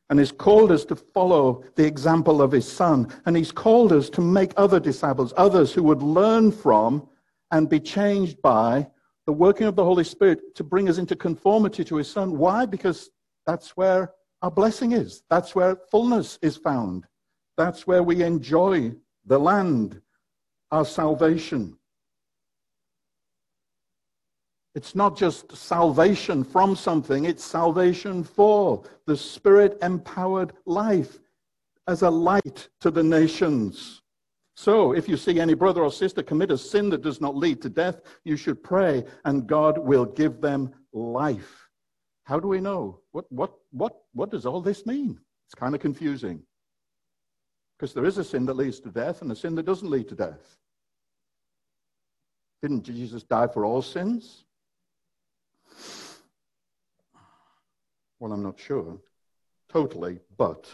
And 0.09 0.17
he's 0.17 0.31
called 0.31 0.71
us 0.71 0.83
to 0.85 0.95
follow 0.95 1.63
the 1.75 1.85
example 1.85 2.41
of 2.41 2.51
his 2.51 2.69
son. 2.69 3.07
And 3.27 3.37
he's 3.37 3.51
called 3.51 3.93
us 3.93 4.09
to 4.11 4.21
make 4.21 4.51
other 4.57 4.79
disciples, 4.79 5.31
others 5.37 5.71
who 5.71 5.83
would 5.83 6.01
learn 6.01 6.51
from 6.51 7.07
and 7.51 7.69
be 7.69 7.79
changed 7.79 8.41
by 8.41 8.87
the 9.25 9.33
working 9.33 9.67
of 9.67 9.75
the 9.75 9.83
Holy 9.83 10.03
Spirit 10.03 10.55
to 10.55 10.63
bring 10.63 10.87
us 10.89 10.97
into 10.97 11.15
conformity 11.15 11.83
to 11.83 11.97
his 11.97 12.09
son. 12.09 12.37
Why? 12.37 12.65
Because 12.65 13.09
that's 13.45 13.71
where 13.71 14.13
our 14.41 14.51
blessing 14.51 14.91
is. 14.91 15.23
That's 15.29 15.55
where 15.55 15.77
fullness 15.89 16.37
is 16.41 16.57
found. 16.57 17.05
That's 17.57 17.87
where 17.87 18.03
we 18.03 18.23
enjoy 18.23 18.93
the 19.25 19.39
land, 19.39 20.01
our 20.71 20.85
salvation. 20.85 21.77
It's 24.75 24.93
not 24.93 25.17
just 25.17 25.55
salvation 25.55 26.43
from 26.43 26.75
something, 26.75 27.23
it's 27.25 27.45
salvation 27.45 28.23
for 28.23 28.83
the 29.05 29.15
spirit 29.15 29.77
empowered 29.81 30.51
life 30.65 31.19
as 31.87 32.01
a 32.01 32.09
light 32.09 32.67
to 32.81 32.91
the 32.91 33.03
nations. 33.03 34.01
So, 34.55 34.93
if 34.93 35.09
you 35.09 35.17
see 35.17 35.39
any 35.39 35.53
brother 35.53 35.83
or 35.83 35.91
sister 35.91 36.23
commit 36.23 36.49
a 36.49 36.57
sin 36.57 36.89
that 36.89 37.01
does 37.01 37.19
not 37.19 37.35
lead 37.35 37.61
to 37.61 37.69
death, 37.69 38.01
you 38.23 38.37
should 38.37 38.63
pray, 38.63 39.03
and 39.25 39.47
God 39.47 39.77
will 39.77 40.05
give 40.05 40.39
them 40.39 40.73
life. 40.93 41.67
How 42.23 42.39
do 42.39 42.47
we 42.47 42.61
know? 42.61 43.01
What, 43.11 43.29
what, 43.31 43.53
what, 43.71 43.97
what 44.13 44.31
does 44.31 44.45
all 44.45 44.61
this 44.61 44.85
mean? 44.85 45.19
It's 45.47 45.55
kind 45.55 45.75
of 45.75 45.81
confusing. 45.81 46.41
Because 47.77 47.93
there 47.93 48.05
is 48.05 48.17
a 48.17 48.23
sin 48.23 48.45
that 48.45 48.55
leads 48.55 48.79
to 48.79 48.89
death 48.89 49.21
and 49.21 49.31
a 49.31 49.35
sin 49.35 49.55
that 49.55 49.65
doesn't 49.65 49.89
lead 49.89 50.07
to 50.09 50.15
death. 50.15 50.57
Didn't 52.61 52.83
Jesus 52.83 53.23
die 53.23 53.47
for 53.47 53.65
all 53.65 53.81
sins? 53.81 54.45
Well, 58.19 58.31
I'm 58.31 58.41
not 58.41 58.59
sure 58.59 58.97
totally, 59.67 60.19
but 60.37 60.65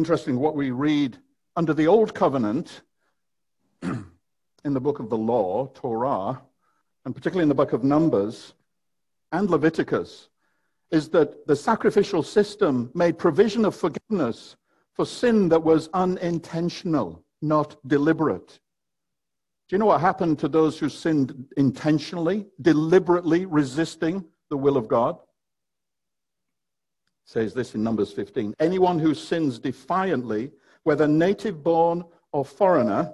interesting 0.00 0.38
what 0.38 0.56
we 0.56 0.70
read 0.70 1.18
under 1.56 1.74
the 1.74 1.86
Old 1.86 2.14
Covenant 2.14 2.80
in 3.82 4.02
the 4.64 4.80
book 4.80 4.98
of 4.98 5.10
the 5.10 5.18
Law, 5.18 5.66
Torah, 5.74 6.40
and 7.04 7.14
particularly 7.14 7.42
in 7.42 7.50
the 7.50 7.54
book 7.54 7.74
of 7.74 7.84
Numbers 7.84 8.54
and 9.30 9.50
Leviticus, 9.50 10.30
is 10.90 11.10
that 11.10 11.46
the 11.46 11.54
sacrificial 11.54 12.22
system 12.22 12.90
made 12.94 13.18
provision 13.18 13.66
of 13.66 13.76
forgiveness 13.76 14.56
for 14.94 15.04
sin 15.04 15.50
that 15.50 15.62
was 15.62 15.90
unintentional, 15.92 17.22
not 17.42 17.76
deliberate. 17.86 18.58
Do 19.68 19.76
you 19.76 19.78
know 19.78 19.84
what 19.84 20.00
happened 20.00 20.38
to 20.38 20.48
those 20.48 20.78
who 20.78 20.88
sinned 20.88 21.44
intentionally, 21.58 22.46
deliberately 22.62 23.44
resisting 23.44 24.24
the 24.48 24.56
will 24.56 24.78
of 24.78 24.88
God? 24.88 25.18
Says 27.24 27.54
this 27.54 27.74
in 27.74 27.82
Numbers 27.82 28.12
15. 28.12 28.54
Anyone 28.58 28.98
who 28.98 29.14
sins 29.14 29.58
defiantly, 29.58 30.50
whether 30.82 31.06
native 31.06 31.62
born 31.62 32.04
or 32.32 32.44
foreigner, 32.44 33.12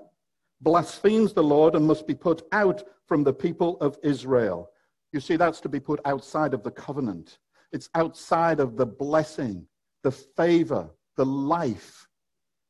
blasphemes 0.61 1.33
the 1.33 1.43
Lord 1.43 1.75
and 1.75 1.87
must 1.87 2.07
be 2.07 2.15
put 2.15 2.43
out 2.53 2.83
from 3.07 3.25
the 3.25 3.33
people 3.33 3.77
of 3.81 3.99
Israel. 4.03 4.71
You 5.13 5.21
see, 5.21 5.37
that's 5.37 5.61
to 5.61 5.69
be 5.69 5.81
put 5.81 6.01
outside 6.05 6.55
of 6.55 6.63
the 6.63 6.71
covenant. 6.71 7.39
It's 7.73 7.91
outside 7.95 8.61
of 8.61 8.77
the 8.77 8.87
blessing, 8.87 9.67
the 10.03 10.11
favor, 10.11 10.91
the 11.17 11.27
life. 11.27 12.09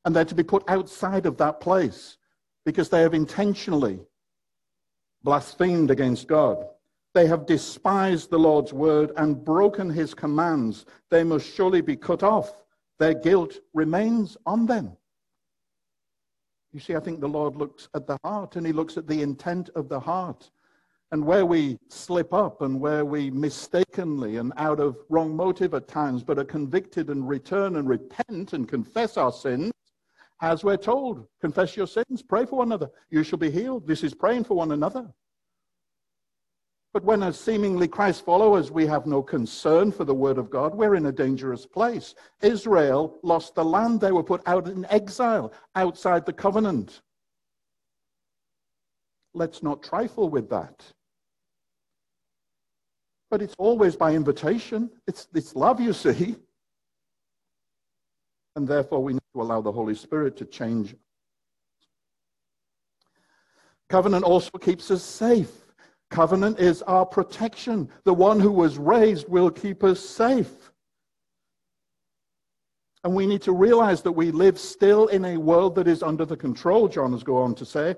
And 0.04 0.14
they're 0.14 0.24
to 0.24 0.34
be 0.34 0.42
put 0.42 0.68
outside 0.68 1.26
of 1.26 1.36
that 1.38 1.60
place 1.60 2.16
because 2.64 2.88
they 2.88 3.02
have 3.02 3.14
intentionally 3.14 4.00
blasphemed 5.22 5.90
against 5.90 6.28
God. 6.28 6.64
They 7.16 7.26
have 7.28 7.46
despised 7.46 8.28
the 8.28 8.38
Lord's 8.38 8.74
word 8.74 9.10
and 9.16 9.42
broken 9.42 9.88
his 9.88 10.12
commands. 10.12 10.84
They 11.08 11.24
must 11.24 11.50
surely 11.50 11.80
be 11.80 11.96
cut 11.96 12.22
off. 12.22 12.62
Their 12.98 13.14
guilt 13.14 13.54
remains 13.72 14.36
on 14.44 14.66
them. 14.66 14.94
You 16.74 16.80
see, 16.80 16.94
I 16.94 17.00
think 17.00 17.20
the 17.20 17.26
Lord 17.26 17.56
looks 17.56 17.88
at 17.94 18.06
the 18.06 18.18
heart 18.22 18.56
and 18.56 18.66
he 18.66 18.72
looks 18.74 18.98
at 18.98 19.06
the 19.06 19.22
intent 19.22 19.70
of 19.74 19.88
the 19.88 19.98
heart. 19.98 20.50
And 21.10 21.24
where 21.24 21.46
we 21.46 21.78
slip 21.88 22.34
up 22.34 22.60
and 22.60 22.78
where 22.78 23.06
we 23.06 23.30
mistakenly 23.30 24.36
and 24.36 24.52
out 24.58 24.78
of 24.78 24.98
wrong 25.08 25.34
motive 25.34 25.72
at 25.72 25.88
times, 25.88 26.22
but 26.22 26.38
are 26.38 26.44
convicted 26.44 27.08
and 27.08 27.26
return 27.26 27.76
and 27.76 27.88
repent 27.88 28.52
and 28.52 28.68
confess 28.68 29.16
our 29.16 29.32
sins, 29.32 29.72
as 30.42 30.64
we're 30.64 30.76
told. 30.76 31.26
Confess 31.40 31.78
your 31.78 31.86
sins, 31.86 32.22
pray 32.22 32.44
for 32.44 32.56
one 32.56 32.68
another. 32.68 32.90
You 33.08 33.22
shall 33.22 33.38
be 33.38 33.50
healed. 33.50 33.86
This 33.86 34.04
is 34.04 34.12
praying 34.12 34.44
for 34.44 34.54
one 34.54 34.72
another. 34.72 35.10
But 36.96 37.04
when, 37.04 37.22
as 37.22 37.38
seemingly 37.38 37.88
Christ 37.88 38.24
followers, 38.24 38.70
we 38.70 38.86
have 38.86 39.04
no 39.04 39.22
concern 39.22 39.92
for 39.92 40.04
the 40.04 40.14
word 40.14 40.38
of 40.38 40.48
God, 40.48 40.74
we're 40.74 40.94
in 40.94 41.04
a 41.04 41.12
dangerous 41.12 41.66
place. 41.66 42.14
Israel 42.40 43.18
lost 43.22 43.54
the 43.54 43.62
land. 43.62 44.00
They 44.00 44.12
were 44.12 44.22
put 44.22 44.40
out 44.46 44.66
in 44.66 44.86
exile 44.86 45.52
outside 45.74 46.24
the 46.24 46.32
covenant. 46.32 47.02
Let's 49.34 49.62
not 49.62 49.82
trifle 49.82 50.30
with 50.30 50.48
that. 50.48 50.90
But 53.30 53.42
it's 53.42 53.56
always 53.58 53.94
by 53.94 54.14
invitation. 54.14 54.88
It's, 55.06 55.28
it's 55.34 55.54
love, 55.54 55.78
you 55.78 55.92
see. 55.92 56.36
And 58.54 58.66
therefore, 58.66 59.02
we 59.02 59.12
need 59.12 59.20
to 59.34 59.42
allow 59.42 59.60
the 59.60 59.70
Holy 59.70 59.94
Spirit 59.94 60.34
to 60.38 60.46
change. 60.46 60.96
Covenant 63.90 64.24
also 64.24 64.56
keeps 64.56 64.90
us 64.90 65.02
safe. 65.02 65.65
Covenant 66.16 66.58
is 66.58 66.80
our 66.80 67.04
protection. 67.04 67.90
The 68.04 68.14
one 68.14 68.40
who 68.40 68.50
was 68.50 68.78
raised 68.78 69.28
will 69.28 69.50
keep 69.50 69.84
us 69.84 70.00
safe. 70.00 70.72
And 73.04 73.14
we 73.14 73.26
need 73.26 73.42
to 73.42 73.52
realize 73.52 74.00
that 74.00 74.12
we 74.12 74.30
live 74.30 74.58
still 74.58 75.08
in 75.08 75.26
a 75.26 75.36
world 75.36 75.74
that 75.74 75.86
is 75.86 76.02
under 76.02 76.24
the 76.24 76.34
control, 76.34 76.88
John 76.88 77.12
has 77.12 77.22
gone 77.22 77.50
on 77.50 77.54
to 77.56 77.66
say, 77.66 77.96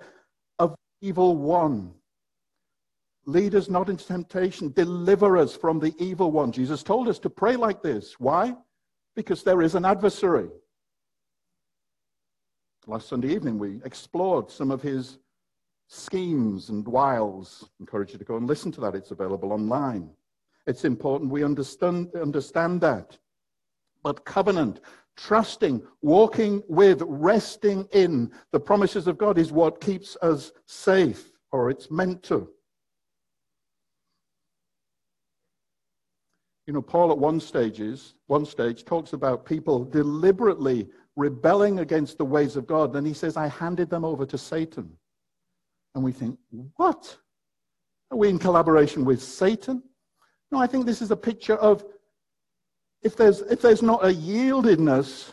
of 0.58 0.74
evil 1.00 1.36
one. 1.36 1.94
Lead 3.24 3.54
us 3.54 3.68
not 3.68 3.88
into 3.88 4.04
temptation. 4.04 4.72
Deliver 4.72 5.38
us 5.38 5.54
from 5.54 5.78
the 5.78 5.94
evil 6.00 6.32
one. 6.32 6.50
Jesus 6.50 6.82
told 6.82 7.06
us 7.06 7.20
to 7.20 7.30
pray 7.30 7.54
like 7.54 7.84
this. 7.84 8.18
Why? 8.18 8.52
Because 9.14 9.44
there 9.44 9.62
is 9.62 9.76
an 9.76 9.84
adversary. 9.84 10.48
Last 12.88 13.08
Sunday 13.08 13.32
evening, 13.32 13.60
we 13.60 13.80
explored 13.84 14.50
some 14.50 14.72
of 14.72 14.82
his 14.82 15.18
schemes 15.88 16.68
and 16.68 16.86
wiles. 16.86 17.64
I 17.64 17.82
encourage 17.82 18.12
you 18.12 18.18
to 18.18 18.24
go 18.24 18.36
and 18.36 18.46
listen 18.46 18.70
to 18.72 18.80
that. 18.82 18.94
It's 18.94 19.10
available 19.10 19.52
online. 19.52 20.10
It's 20.66 20.84
important 20.84 21.30
we 21.30 21.42
understand, 21.42 22.14
understand 22.14 22.80
that. 22.82 23.18
But 24.04 24.24
covenant, 24.24 24.80
trusting, 25.16 25.82
walking 26.02 26.62
with, 26.68 27.02
resting 27.06 27.88
in 27.92 28.30
the 28.52 28.60
promises 28.60 29.06
of 29.06 29.18
God 29.18 29.38
is 29.38 29.50
what 29.50 29.80
keeps 29.80 30.16
us 30.22 30.52
safe, 30.66 31.30
or 31.52 31.70
it's 31.70 31.90
meant 31.90 32.22
to. 32.24 32.48
You 36.66 36.74
know, 36.74 36.82
Paul 36.82 37.10
at 37.12 37.18
one 37.18 37.40
stages, 37.40 38.14
one 38.26 38.44
stage 38.44 38.84
talks 38.84 39.14
about 39.14 39.46
people 39.46 39.84
deliberately 39.84 40.86
rebelling 41.16 41.78
against 41.78 42.18
the 42.18 42.26
ways 42.26 42.56
of 42.56 42.66
God. 42.66 42.92
Then 42.92 43.06
he 43.06 43.14
says, 43.14 43.38
I 43.38 43.46
handed 43.46 43.88
them 43.88 44.04
over 44.04 44.26
to 44.26 44.36
Satan. 44.36 44.92
And 45.94 46.04
we 46.04 46.12
think, 46.12 46.38
what? 46.76 47.16
Are 48.10 48.18
we 48.18 48.28
in 48.28 48.38
collaboration 48.38 49.04
with 49.04 49.22
Satan? 49.22 49.82
No, 50.50 50.58
I 50.58 50.66
think 50.66 50.86
this 50.86 51.02
is 51.02 51.10
a 51.10 51.16
picture 51.16 51.56
of 51.56 51.84
if 53.02 53.16
there's, 53.16 53.40
if 53.42 53.60
there's 53.60 53.82
not 53.82 54.04
a 54.04 54.08
yieldedness, 54.08 55.32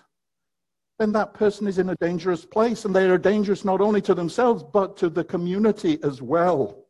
then 1.00 1.12
that 1.14 1.34
person 1.34 1.68
is 1.68 1.78
in 1.78 1.90
a 1.90 1.96
dangerous 1.96 2.46
place. 2.46 2.86
And 2.86 2.96
they 2.96 3.10
are 3.10 3.18
dangerous 3.18 3.66
not 3.66 3.82
only 3.82 4.02
to 4.02 4.14
themselves, 4.14 4.64
but 4.64 4.98
to 4.98 5.10
the 5.10 5.24
community 5.24 6.00
as 6.04 6.22
well. 6.22 6.86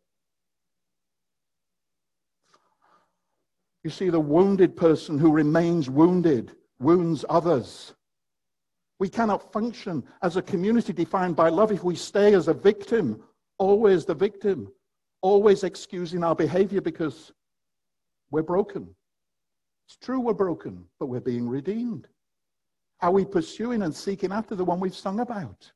You 3.84 3.92
see, 3.92 4.10
the 4.10 4.20
wounded 4.20 4.76
person 4.76 5.20
who 5.20 5.32
remains 5.32 5.90
wounded 5.90 6.56
wounds 6.80 7.24
others. 7.30 7.94
We 8.98 9.10
cannot 9.10 9.52
function 9.52 10.04
as 10.22 10.38
a 10.38 10.42
community 10.42 10.94
defined 10.94 11.36
by 11.36 11.50
love 11.50 11.72
if 11.72 11.84
we 11.84 11.96
stay 11.96 12.34
as 12.34 12.48
a 12.48 12.54
victim 12.54 13.22
always 13.58 14.06
the 14.06 14.14
victim, 14.14 14.72
always 15.22 15.64
excusing 15.64 16.24
our 16.24 16.36
behavior 16.36 16.82
because 16.82 17.32
we're 18.32 18.44
broken. 18.44 18.94
It's 19.88 19.98
true 19.98 20.20
we're 20.20 20.34
broken, 20.34 20.86
but 21.00 21.08
we're 21.08 21.20
being 21.20 21.48
redeemed. 21.48 22.08
Are 23.02 23.12
we 23.12 23.26
pursuing 23.26 23.84
and 23.84 23.94
seeking 23.94 24.32
after 24.32 24.56
the 24.56 24.66
one 24.66 24.80
we've 24.80 24.96
sung 24.96 25.20
about? 25.20 25.72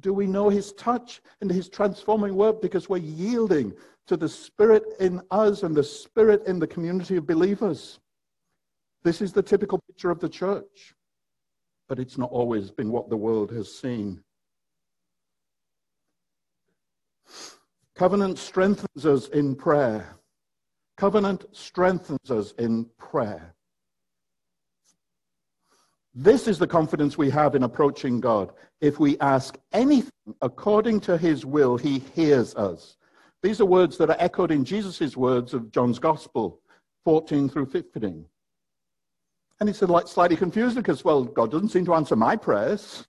Do 0.00 0.12
we 0.12 0.26
know 0.26 0.48
his 0.48 0.72
touch 0.72 1.22
and 1.40 1.50
his 1.50 1.68
transforming 1.68 2.34
work 2.34 2.60
because 2.60 2.88
we're 2.88 2.98
yielding 2.98 3.72
to 4.08 4.16
the 4.16 4.28
Spirit 4.28 4.82
in 5.00 5.22
us 5.30 5.62
and 5.62 5.74
the 5.74 5.84
Spirit 5.84 6.46
in 6.46 6.58
the 6.58 6.66
community 6.66 7.16
of 7.16 7.26
believers? 7.26 8.00
This 9.04 9.22
is 9.22 9.32
the 9.32 9.42
typical 9.42 9.78
picture 9.78 10.10
of 10.10 10.18
the 10.18 10.28
church, 10.28 10.94
but 11.88 11.98
it's 11.98 12.18
not 12.18 12.30
always 12.30 12.70
been 12.70 12.90
what 12.90 13.08
the 13.08 13.16
world 13.16 13.50
has 13.52 13.72
seen. 13.72 14.22
Covenant 17.96 18.36
strengthens 18.38 19.06
us 19.06 19.28
in 19.28 19.54
prayer. 19.56 20.16
Covenant 20.98 21.46
strengthens 21.52 22.30
us 22.30 22.52
in 22.58 22.86
prayer. 22.98 23.54
This 26.14 26.46
is 26.46 26.58
the 26.58 26.66
confidence 26.66 27.16
we 27.16 27.30
have 27.30 27.54
in 27.54 27.62
approaching 27.62 28.20
God. 28.20 28.52
If 28.82 29.00
we 29.00 29.18
ask 29.20 29.56
anything 29.72 30.10
according 30.42 31.00
to 31.00 31.16
his 31.16 31.46
will, 31.46 31.78
he 31.78 32.00
hears 32.14 32.54
us. 32.54 32.98
These 33.42 33.62
are 33.62 33.66
words 33.66 33.96
that 33.96 34.10
are 34.10 34.16
echoed 34.18 34.50
in 34.50 34.64
Jesus' 34.64 35.16
words 35.16 35.54
of 35.54 35.70
John's 35.72 35.98
Gospel, 35.98 36.60
14 37.04 37.48
through 37.48 37.66
15. 37.66 38.26
And 39.60 39.68
it's 39.70 39.78
slightly 39.78 40.36
confusing 40.36 40.82
because, 40.82 41.02
well, 41.02 41.24
God 41.24 41.50
doesn't 41.50 41.70
seem 41.70 41.86
to 41.86 41.94
answer 41.94 42.16
my 42.16 42.36
prayers. 42.36 43.06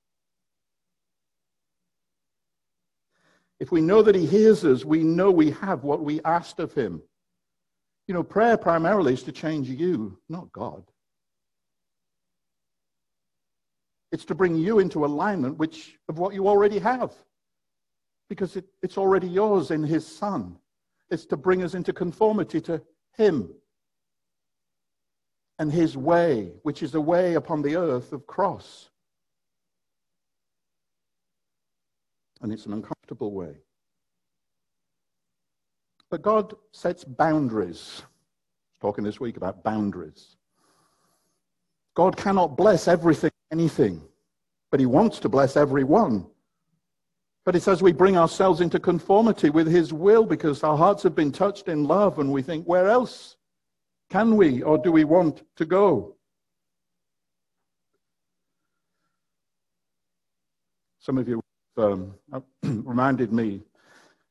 If 3.59 3.71
we 3.71 3.81
know 3.81 4.01
that 4.03 4.15
he 4.15 4.25
hears 4.25 4.63
us, 4.63 4.85
we 4.85 5.03
know 5.03 5.31
we 5.31 5.51
have 5.51 5.83
what 5.83 6.03
we 6.03 6.21
asked 6.23 6.59
of 6.59 6.73
him. 6.73 7.01
You 8.07 8.13
know, 8.13 8.23
prayer 8.23 8.57
primarily 8.57 9.13
is 9.13 9.23
to 9.23 9.31
change 9.31 9.67
you, 9.67 10.19
not 10.29 10.51
God. 10.51 10.83
It's 14.11 14.25
to 14.25 14.35
bring 14.35 14.55
you 14.55 14.79
into 14.79 15.05
alignment 15.05 15.57
which, 15.57 15.97
of 16.07 16.17
what 16.17 16.33
you 16.33 16.47
already 16.47 16.79
have. 16.79 17.11
Because 18.29 18.55
it, 18.55 18.65
it's 18.81 18.97
already 18.97 19.27
yours 19.27 19.71
in 19.71 19.83
his 19.83 20.05
son. 20.05 20.57
It's 21.09 21.25
to 21.27 21.37
bring 21.37 21.63
us 21.63 21.73
into 21.73 21.93
conformity 21.93 22.61
to 22.61 22.81
him 23.17 23.53
and 25.59 25.71
his 25.71 25.97
way, 25.97 26.51
which 26.63 26.83
is 26.83 26.93
a 26.95 27.01
way 27.01 27.33
upon 27.33 27.61
the 27.61 27.75
earth 27.75 28.13
of 28.13 28.27
cross. 28.27 28.89
And 32.41 32.51
it's 32.51 32.65
an 32.65 32.73
uncomfortable 32.73 33.31
way. 33.31 33.55
But 36.09 36.21
God 36.21 36.53
sets 36.71 37.03
boundaries. 37.03 38.03
Talking 38.79 39.03
this 39.03 39.19
week 39.19 39.37
about 39.37 39.63
boundaries. 39.63 40.37
God 41.95 42.15
cannot 42.15 42.55
bless 42.55 42.87
everything, 42.87 43.31
anything, 43.51 44.01
but 44.69 44.79
He 44.79 44.85
wants 44.85 45.19
to 45.19 45.29
bless 45.29 45.57
everyone. 45.57 46.27
But 47.43 47.55
it's 47.55 47.67
as 47.67 47.81
we 47.81 47.91
bring 47.91 48.17
ourselves 48.17 48.61
into 48.61 48.79
conformity 48.79 49.49
with 49.49 49.67
His 49.67 49.93
will 49.93 50.25
because 50.25 50.63
our 50.63 50.77
hearts 50.77 51.01
have 51.03 51.15
been 51.15 51.31
touched 51.31 51.69
in 51.69 51.85
love 51.85 52.19
and 52.19 52.31
we 52.31 52.43
think, 52.43 52.65
where 52.65 52.87
else 52.87 53.37
can 54.09 54.35
we 54.35 54.61
or 54.61 54.77
do 54.77 54.91
we 54.91 55.05
want 55.05 55.43
to 55.55 55.65
go? 55.65 56.15
Some 60.99 61.17
of 61.17 61.27
you 61.27 61.41
um, 61.77 62.13
reminded 62.63 63.31
me. 63.31 63.61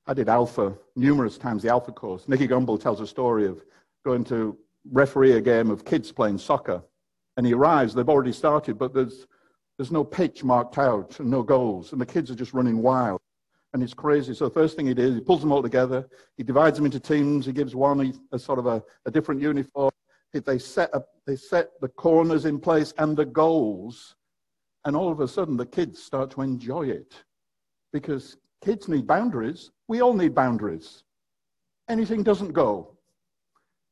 I 0.09 0.15
did 0.15 0.29
Alpha 0.29 0.77
numerous 0.95 1.37
times, 1.37 1.63
the 1.63 1.69
Alpha 1.69 1.91
course. 1.91 2.29
Nicky 2.29 2.47
Gumbel 2.47 2.81
tells 2.81 3.01
a 3.01 3.07
story 3.07 3.47
of 3.47 3.65
going 4.05 4.23
to 4.25 4.57
referee 4.93 5.33
a 5.33 5.41
game 5.41 5.69
of 5.69 5.85
kids 5.85 6.13
playing 6.13 6.39
soccer. 6.39 6.81
And 7.37 7.45
he 7.45 7.55
arrives, 7.55 7.93
they've 7.93 8.09
already 8.09 8.33
started, 8.33 8.79
but 8.79 8.95
there's, 8.95 9.27
there's 9.77 9.91
no 9.91 10.05
pitch 10.05 10.45
marked 10.45 10.79
out 10.79 11.19
and 11.19 11.29
no 11.29 11.43
goals. 11.43 11.93
And 11.93 12.01
the 12.01 12.07
kids 12.07 12.31
are 12.31 12.37
just 12.37 12.55
running 12.55 12.83
wild. 12.83 13.21
And 13.75 13.83
it's 13.83 13.95
crazy. 13.95 14.33
So 14.33 14.45
the 14.45 14.55
first 14.55 14.77
thing 14.77 14.87
he 14.87 14.95
did, 14.95 15.13
he 15.13 15.21
pulls 15.21 15.41
them 15.41 15.53
all 15.53 15.63
together. 15.63 16.09
He 16.37 16.45
divides 16.45 16.79
them 16.79 16.87
into 16.87 17.01
teams. 17.01 17.45
He 17.45 17.53
gives 17.53 17.75
one 17.75 18.15
a, 18.33 18.37
a 18.37 18.39
sort 18.39 18.61
of 18.61 18.67
a, 18.67 18.83
a 19.05 19.11
different 19.11 19.41
uniform. 19.41 19.91
They 20.33 20.59
set, 20.59 20.95
up, 20.95 21.09
they 21.27 21.37
set 21.37 21.71
the 21.81 21.89
corners 21.89 22.45
in 22.45 22.61
place 22.61 22.95
and 22.99 23.17
the 23.17 23.25
goals. 23.25 24.15
And 24.85 24.95
all 24.95 25.11
of 25.11 25.21
a 25.21 25.27
sudden, 25.27 25.57
the 25.57 25.67
kids 25.67 26.03
start 26.03 26.31
to 26.33 26.43
enjoy 26.43 26.89
it 26.89 27.25
because 28.01 28.37
kids 28.63 28.89
need 28.89 29.07
boundaries. 29.07 29.71
We 29.89 30.03
all 30.03 30.13
need 30.13 30.35
boundaries. 30.35 31.03
Anything 31.89 32.23
doesn't 32.23 32.53
go, 32.53 32.99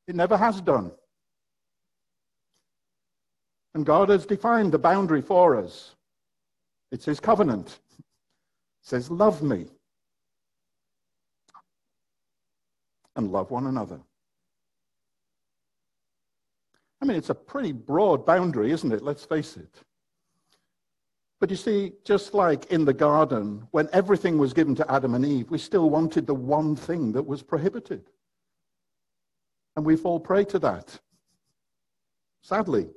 it 0.07 0.15
never 0.15 0.37
has 0.37 0.61
done. 0.61 0.93
And 3.75 3.87
God 3.87 4.11
has 4.11 4.27
defined 4.27 4.73
the 4.73 4.79
boundary 4.79 5.23
for 5.23 5.57
us. 5.57 5.95
It's 6.93 7.07
His 7.07 7.19
covenant. 7.19 7.81
It 7.99 8.05
says, 8.83 9.11
Love 9.11 9.43
me 9.43 9.69
and 13.17 13.33
love 13.33 13.51
one 13.51 13.69
another. 13.69 14.01
I 17.01 17.07
mean, 17.07 17.17
it's 17.17 17.31
a 17.31 17.35
pretty 17.35 17.73
broad 17.73 18.27
boundary, 18.27 18.71
isn't 18.71 18.93
it? 18.93 19.03
Let's 19.03 19.25
face 19.25 19.57
it. 19.57 19.83
But 21.41 21.51
you 21.51 21.57
see, 21.57 21.93
just 22.05 22.33
like 22.33 22.67
in 22.67 22.85
the 22.85 22.95
garden, 22.95 23.67
when 23.73 23.89
everything 23.93 24.39
was 24.39 24.53
given 24.53 24.75
to 24.77 24.91
Adam 24.91 25.15
and 25.15 25.27
Eve, 25.27 25.51
we 25.51 25.59
still 25.59 25.91
wanted 25.91 26.27
the 26.27 26.35
one 26.35 26.77
thing 26.77 27.13
that 27.13 27.27
was 27.27 27.43
prohibited. 27.43 28.05
And 29.77 29.85
we 29.85 29.97
fall 29.97 30.21
prey 30.21 30.45
to 30.47 30.59
that. 30.61 30.99
Sadly. 32.43 32.89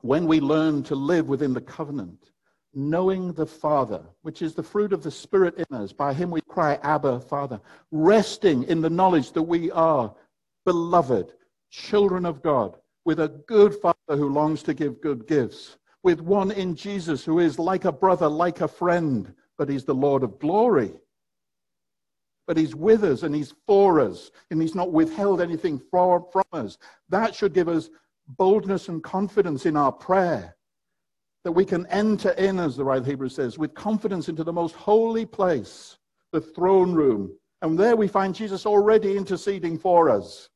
When 0.00 0.26
we 0.26 0.40
learn 0.40 0.82
to 0.84 0.94
live 0.94 1.28
within 1.28 1.52
the 1.52 1.60
covenant, 1.60 2.30
knowing 2.74 3.32
the 3.32 3.46
Father, 3.46 4.02
which 4.22 4.42
is 4.42 4.54
the 4.54 4.62
fruit 4.62 4.92
of 4.92 5.02
the 5.02 5.10
Spirit 5.10 5.56
in 5.56 5.76
us, 5.76 5.92
by 5.92 6.12
him 6.12 6.30
we 6.30 6.40
cry, 6.42 6.78
Abba, 6.82 7.20
Father, 7.20 7.60
resting 7.90 8.64
in 8.64 8.80
the 8.80 8.90
knowledge 8.90 9.32
that 9.32 9.42
we 9.42 9.70
are 9.70 10.14
beloved, 10.64 11.32
children 11.70 12.24
of 12.26 12.42
God, 12.42 12.76
with 13.04 13.20
a 13.20 13.28
good 13.46 13.74
Father 13.74 13.96
who 14.08 14.28
longs 14.28 14.62
to 14.64 14.74
give 14.74 15.00
good 15.00 15.26
gifts, 15.26 15.78
with 16.02 16.20
one 16.20 16.50
in 16.50 16.74
Jesus 16.74 17.24
who 17.24 17.40
is 17.40 17.58
like 17.58 17.84
a 17.84 17.92
brother, 17.92 18.28
like 18.28 18.60
a 18.60 18.68
friend, 18.68 19.32
but 19.58 19.68
he's 19.68 19.84
the 19.84 19.94
Lord 19.94 20.22
of 20.22 20.38
glory. 20.38 20.92
But 22.46 22.56
he's 22.56 22.76
with 22.76 23.02
us 23.02 23.22
and 23.22 23.34
he's 23.34 23.54
for 23.66 24.00
us, 24.00 24.30
and 24.50 24.62
he's 24.62 24.74
not 24.74 24.92
withheld 24.92 25.40
anything 25.40 25.80
from, 25.90 26.24
us. 26.52 26.78
That 27.08 27.34
should 27.34 27.52
give 27.52 27.68
us 27.68 27.90
boldness 28.28 28.88
and 28.88 29.02
confidence 29.02 29.66
in 29.66 29.76
our 29.76 29.92
prayer. 29.92 30.56
That 31.44 31.52
we 31.52 31.64
can 31.64 31.86
enter 31.86 32.30
in, 32.30 32.58
as 32.58 32.76
the 32.76 32.84
writer 32.84 33.00
of 33.00 33.06
Hebrews 33.06 33.34
says, 33.34 33.58
with 33.58 33.74
confidence 33.74 34.28
into 34.28 34.44
the 34.44 34.52
most 34.52 34.74
holy 34.74 35.26
place, 35.26 35.98
the 36.32 36.40
throne 36.40 36.92
room. 36.92 37.32
And 37.62 37.78
there 37.78 37.96
we 37.96 38.08
find 38.08 38.34
Jesus 38.34 38.66
already 38.66 39.16
interceding 39.16 39.78
for 39.78 40.10
us. 40.10 40.48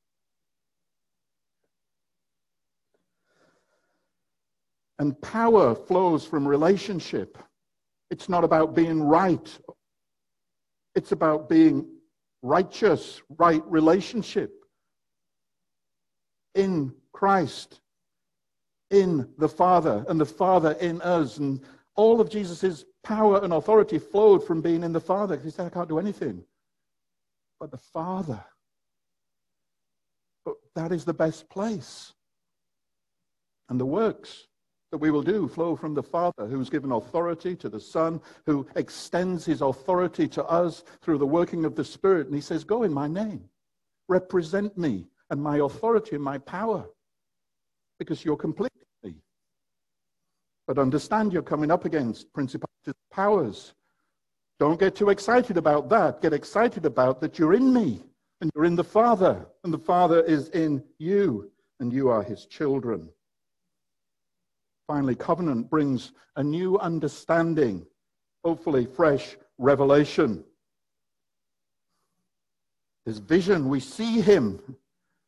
And 5.01 5.19
power 5.23 5.75
flows 5.75 6.27
from 6.27 6.47
relationship. 6.47 7.39
It's 8.11 8.29
not 8.29 8.45
about 8.45 8.75
being 8.75 9.03
right. 9.03 9.59
It's 10.95 11.13
about 11.13 11.49
being 11.49 11.87
righteous, 12.43 13.23
right 13.39 13.63
relationship 13.67 14.63
in 16.55 16.93
Christ, 17.13 17.81
in 18.91 19.27
the 19.39 19.49
Father, 19.49 20.05
and 20.07 20.21
the 20.21 20.27
Father 20.27 20.73
in 20.73 21.01
us. 21.01 21.39
And 21.39 21.63
all 21.95 22.21
of 22.21 22.29
Jesus' 22.29 22.85
power 23.03 23.43
and 23.43 23.55
authority 23.55 23.99
flowed 23.99 24.47
from 24.47 24.61
being 24.61 24.85
in 24.85 24.93
the 24.93 25.01
Father. 25.01 25.39
He 25.39 25.49
said, 25.49 25.65
I 25.65 25.71
can't 25.71 25.89
do 25.89 25.99
anything. 25.99 26.45
But 27.59 27.71
the 27.71 27.79
Father. 27.79 28.45
But 30.45 30.57
that 30.75 30.93
is 30.93 31.07
the 31.07 31.15
best 31.15 31.49
place. 31.49 32.13
And 33.71 33.81
the 33.81 33.87
works 33.87 34.49
that 34.91 34.99
we 34.99 35.11
will 35.11 35.23
do 35.23 35.47
flow 35.47 35.77
from 35.77 35.95
the 35.95 36.03
Father, 36.03 36.47
who's 36.47 36.69
given 36.69 36.93
authority 36.93 37.55
to 37.57 37.69
the 37.69 37.81
Son, 37.81 38.21
who 38.47 38.67
extends 38.75 39.45
his 39.45 39.61
authority 39.61 40.27
to 40.29 40.45
us 40.45 40.85
through 41.01 41.19
the 41.19 41.27
working 41.27 41.65
of 41.65 41.77
the 41.77 41.85
Spirit. 41.85 42.27
And 42.27 42.35
he 42.35 42.41
says, 42.41 42.65
Go 42.65 42.83
in 42.83 42.93
my 42.93 43.07
name, 43.07 43.45
represent 44.09 44.77
me 44.77 45.07
and 45.31 45.41
my 45.41 45.59
authority 45.59 46.17
and 46.17 46.25
my 46.25 46.39
power, 46.39 46.85
because 47.99 48.25
you're 48.25 48.37
complete 48.37 48.73
me. 49.05 49.15
But 50.67 50.79
understand 50.79 51.33
you're 51.33 51.43
coming 51.43 51.71
up 51.71 51.85
against 51.85 52.33
principalities, 52.33 52.95
powers. 53.13 53.75
Don't 54.59 54.81
get 54.81 54.97
too 54.97 55.11
excited 55.11 55.57
about 55.57 55.89
that. 55.89 56.21
Get 56.21 56.33
excited 56.33 56.85
about 56.85 57.21
that 57.21 57.39
you're 57.39 57.55
in 57.55 57.73
me 57.73 58.03
and 58.41 58.51
you're 58.55 58.65
in 58.65 58.77
the 58.77 58.85
Father, 58.85 59.47
and 59.65 59.73
the 59.73 59.79
Father 59.79 60.23
is 60.23 60.49
in 60.49 60.83
you, 60.99 61.51
and 61.79 61.93
you 61.93 62.09
are 62.09 62.23
his 62.23 62.47
children. 62.47 63.09
Finally, 64.91 65.15
covenant 65.15 65.71
brings 65.71 66.11
a 66.35 66.43
new 66.43 66.77
understanding, 66.81 67.87
hopefully, 68.45 68.85
fresh 68.85 69.37
revelation. 69.57 70.43
His 73.05 73.19
vision, 73.19 73.69
we 73.69 73.79
see 73.79 74.21
him 74.21 74.61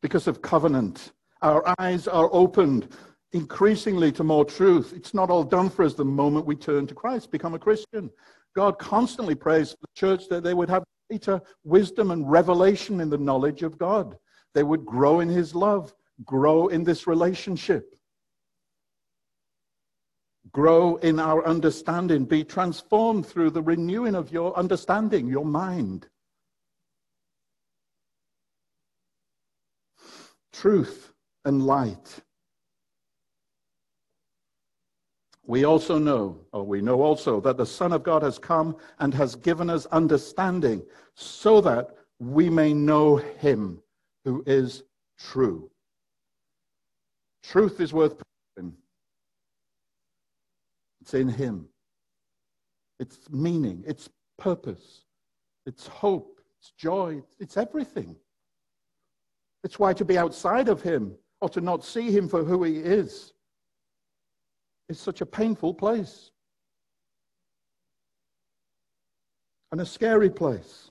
because 0.00 0.26
of 0.26 0.42
covenant. 0.42 1.12
Our 1.42 1.62
eyes 1.78 2.08
are 2.08 2.28
opened 2.32 2.88
increasingly 3.30 4.10
to 4.10 4.24
more 4.24 4.44
truth. 4.44 4.94
It's 4.96 5.14
not 5.14 5.30
all 5.30 5.44
done 5.44 5.70
for 5.70 5.84
us 5.84 5.94
the 5.94 6.04
moment 6.04 6.44
we 6.44 6.56
turn 6.56 6.88
to 6.88 6.94
Christ, 6.96 7.30
become 7.30 7.54
a 7.54 7.58
Christian. 7.60 8.10
God 8.56 8.80
constantly 8.80 9.36
prays 9.36 9.70
for 9.70 9.76
the 9.82 9.94
church 9.94 10.28
that 10.28 10.42
they 10.42 10.54
would 10.54 10.70
have 10.70 10.82
greater 11.08 11.40
wisdom 11.62 12.10
and 12.10 12.28
revelation 12.28 13.00
in 13.00 13.10
the 13.10 13.16
knowledge 13.16 13.62
of 13.62 13.78
God. 13.78 14.18
They 14.54 14.64
would 14.64 14.84
grow 14.84 15.20
in 15.20 15.28
his 15.28 15.54
love, 15.54 15.94
grow 16.24 16.66
in 16.66 16.82
this 16.82 17.06
relationship 17.06 17.92
grow 20.50 20.96
in 20.96 21.20
our 21.20 21.46
understanding, 21.46 22.24
be 22.24 22.42
transformed 22.42 23.26
through 23.26 23.50
the 23.50 23.62
renewing 23.62 24.14
of 24.14 24.32
your 24.32 24.56
understanding, 24.56 25.28
your 25.28 25.44
mind. 25.44 26.08
Truth 30.52 31.12
and 31.44 31.64
light. 31.64 32.20
We 35.44 35.64
also 35.64 35.98
know, 35.98 36.38
or 36.52 36.64
we 36.64 36.80
know 36.80 37.02
also, 37.02 37.40
that 37.40 37.56
the 37.56 37.66
Son 37.66 37.92
of 37.92 38.02
God 38.02 38.22
has 38.22 38.38
come 38.38 38.76
and 39.00 39.12
has 39.14 39.34
given 39.34 39.68
us 39.68 39.86
understanding 39.86 40.82
so 41.14 41.60
that 41.62 41.96
we 42.18 42.48
may 42.48 42.72
know 42.72 43.16
him 43.16 43.82
who 44.24 44.44
is 44.46 44.84
true. 45.18 45.70
Truth 47.42 47.80
is 47.80 47.92
worth. 47.92 48.22
It's 51.02 51.14
in 51.14 51.28
Him. 51.28 51.66
It's 53.00 53.28
meaning, 53.28 53.82
it's 53.84 54.08
purpose, 54.38 55.02
it's 55.66 55.88
hope, 55.88 56.40
it's 56.60 56.70
joy, 56.78 57.20
it's 57.40 57.56
everything. 57.56 58.14
It's 59.64 59.80
why 59.80 59.94
to 59.94 60.04
be 60.04 60.16
outside 60.16 60.68
of 60.68 60.80
Him 60.80 61.16
or 61.40 61.48
to 61.48 61.60
not 61.60 61.84
see 61.84 62.12
Him 62.12 62.28
for 62.28 62.44
who 62.44 62.62
He 62.62 62.76
is 62.76 63.32
is 64.88 65.00
such 65.00 65.20
a 65.20 65.26
painful 65.26 65.74
place 65.74 66.30
and 69.72 69.80
a 69.80 69.86
scary 69.86 70.30
place. 70.30 70.88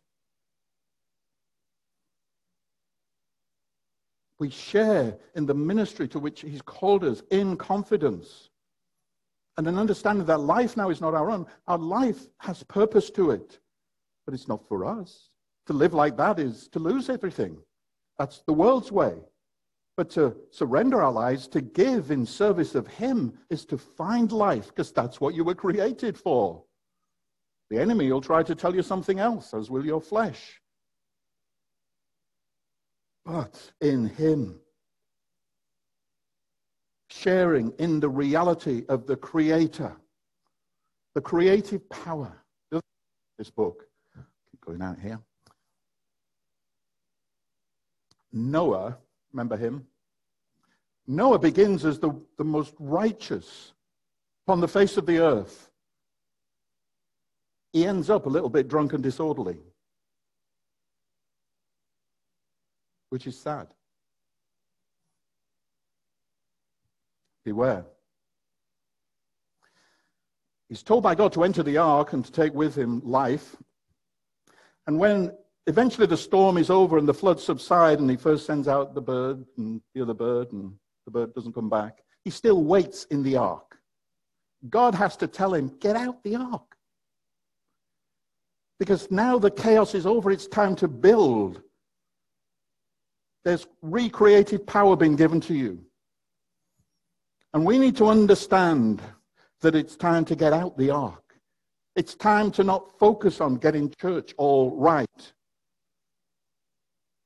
We 4.40 4.50
share 4.50 5.18
in 5.36 5.46
the 5.46 5.54
ministry 5.54 6.10
to 6.10 6.20
which 6.20 6.42
He's 6.42 6.62
called 6.62 7.06
us 7.06 7.24
in 7.32 7.56
confidence 7.56 8.51
and 9.62 9.68
an 9.68 9.78
understanding 9.78 10.26
that 10.26 10.40
life 10.40 10.76
now 10.76 10.90
is 10.90 11.02
not 11.02 11.14
our 11.14 11.30
own. 11.30 11.46
Our 11.68 11.78
life 11.78 12.26
has 12.40 12.64
purpose 12.64 13.12
to 13.12 13.30
it, 13.30 13.60
but 14.26 14.34
it's 14.34 14.48
not 14.48 14.68
for 14.68 14.84
us. 14.84 15.30
To 15.68 15.74
live 15.74 15.94
like 15.94 16.18
that 16.18 16.40
is 16.40 16.68
to 16.70 16.80
lose 16.80 17.12
everything. 17.12 17.60
That's 18.18 18.42
the 18.48 18.54
world's 18.54 18.92
way. 18.92 19.14
But 19.98 20.10
to 20.12 20.36
surrender 20.50 21.04
our 21.04 21.12
lives, 21.12 21.48
to 21.50 21.62
give 21.62 22.10
in 22.10 22.26
service 22.26 22.74
of 22.74 22.88
Him, 22.88 23.38
is 23.52 23.64
to 23.66 23.78
find 23.78 24.32
life, 24.32 24.70
because 24.70 24.92
that's 24.92 25.22
what 25.22 25.36
you 25.36 25.44
were 25.44 25.54
created 25.54 26.18
for. 26.18 26.64
The 27.70 27.80
enemy 27.80 28.12
will 28.12 28.20
try 28.20 28.42
to 28.42 28.56
tell 28.56 28.74
you 28.74 28.82
something 28.82 29.20
else, 29.20 29.54
as 29.54 29.70
will 29.70 29.86
your 29.86 30.02
flesh. 30.02 30.60
But 33.26 33.74
in 33.80 34.08
Him, 34.08 34.60
sharing 37.12 37.72
in 37.78 38.00
the 38.00 38.10
reality 38.10 38.86
of 38.88 39.06
the 39.06 39.16
Creator, 39.16 39.96
the 41.14 41.22
creative 41.22 41.88
power. 41.90 42.32
This 43.38 43.50
book, 43.50 43.88
keep 44.52 44.62
going 44.64 44.82
out 44.82 45.00
here. 45.00 45.20
Noah, 48.32 48.98
remember 49.34 49.58
him? 49.58 49.88
Noah 51.08 51.40
begins 51.40 51.84
as 51.86 52.00
the, 52.00 52.12
the 52.38 52.44
most 52.44 52.76
righteous 52.80 53.74
upon 54.46 54.62
the 54.62 54.68
face 54.68 54.96
of 54.96 55.06
the 55.06 55.20
earth. 55.20 55.72
He 57.74 57.86
ends 57.86 58.10
up 58.10 58.26
a 58.26 58.30
little 58.30 58.50
bit 58.50 58.68
drunk 58.68 58.94
and 58.94 59.02
disorderly, 59.02 59.58
which 63.10 63.26
is 63.26 63.38
sad. 63.38 63.68
Beware. 67.44 67.86
He's 70.70 70.84
told 70.84 71.04
by 71.04 71.16
God 71.16 71.34
to 71.34 71.44
enter 71.44 71.64
the 71.64 71.78
ark 71.78 72.14
and 72.14 72.24
to 72.24 72.32
take 72.32 72.54
with 72.54 72.76
him 72.76 73.02
life. 73.04 73.58
And 74.88 74.98
when 74.98 75.34
eventually 75.68 76.08
the 76.08 76.18
storm 76.18 76.58
is 76.58 76.70
over 76.70 76.98
and 76.98 77.08
the 77.08 77.14
floods 77.14 77.44
subside, 77.44 78.00
and 78.00 78.10
he 78.10 78.16
first 78.16 78.46
sends 78.46 78.68
out 78.68 78.96
the 78.96 79.02
bird 79.02 79.46
and 79.58 79.82
the 79.94 80.02
other 80.02 80.14
bird, 80.14 80.52
and 80.54 80.74
the 81.06 81.12
bird 81.12 81.34
doesn't 81.34 81.54
come 81.54 81.70
back, 81.70 82.00
he 82.24 82.30
still 82.30 82.64
waits 82.64 83.06
in 83.06 83.22
the 83.22 83.36
ark. 83.36 83.78
God 84.70 84.96
has 84.96 85.18
to 85.18 85.28
tell 85.28 85.54
him, 85.54 85.76
Get 85.80 85.96
out 85.96 86.24
the 86.24 86.36
ark. 86.36 86.76
Because 88.80 89.12
now 89.12 89.38
the 89.38 89.52
chaos 89.52 89.94
is 89.94 90.06
over, 90.06 90.32
it's 90.32 90.48
time 90.48 90.76
to 90.78 90.88
build. 90.88 91.62
There's 93.44 93.68
recreated 93.82 94.66
power 94.66 94.96
being 94.96 95.16
given 95.16 95.42
to 95.42 95.54
you. 95.54 95.84
And 97.54 97.66
we 97.66 97.78
need 97.78 97.96
to 97.98 98.08
understand 98.08 99.02
that 99.62 99.76
it's 99.76 99.96
time 99.96 100.26
to 100.26 100.36
get 100.36 100.54
out 100.54 100.78
the 100.78 100.90
ark. 100.90 101.22
It's 101.96 102.16
time 102.16 102.52
to 102.52 102.64
not 102.64 102.98
focus 102.98 103.42
on 103.42 103.56
getting 103.56 103.94
church 104.00 104.34
all 104.38 104.76
right, 104.78 105.34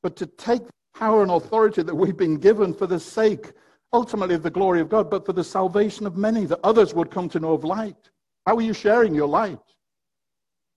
but 0.01 0.15
to 0.15 0.25
take 0.25 0.65
the 0.65 0.99
power 0.99 1.21
and 1.21 1.31
authority 1.31 1.83
that 1.83 1.93
we've 1.93 2.17
been 2.17 2.37
given 2.37 2.73
for 2.73 2.87
the 2.87 2.99
sake, 2.99 3.51
ultimately, 3.93 4.33
of 4.33 4.41
the 4.41 4.49
glory 4.49 4.81
of 4.81 4.89
God, 4.89 5.09
but 5.09 5.25
for 5.25 5.33
the 5.33 5.43
salvation 5.43 6.07
of 6.07 6.17
many, 6.17 6.45
that 6.45 6.59
others 6.63 6.95
would 6.95 7.11
come 7.11 7.29
to 7.29 7.39
know 7.39 7.53
of 7.53 7.63
light. 7.63 8.09
How 8.47 8.55
are 8.55 8.61
you 8.61 8.73
sharing 8.73 9.13
your 9.13 9.27
light? 9.27 9.59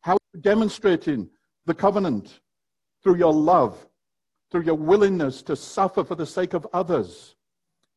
How 0.03 0.15
are 0.15 0.29
you 0.35 0.41
demonstrating 0.41 1.31
the 1.65 1.75
covenant 1.75 2.41
through 3.03 3.17
your 3.17 3.33
love, 3.33 3.87
through 4.51 4.65
your 4.65 4.75
willingness 4.75 5.41
to 5.43 5.57
suffer 5.57 6.05
for 6.05 6.15
the 6.15 6.27
sake 6.27 6.53
of 6.53 6.67
others? 6.75 7.37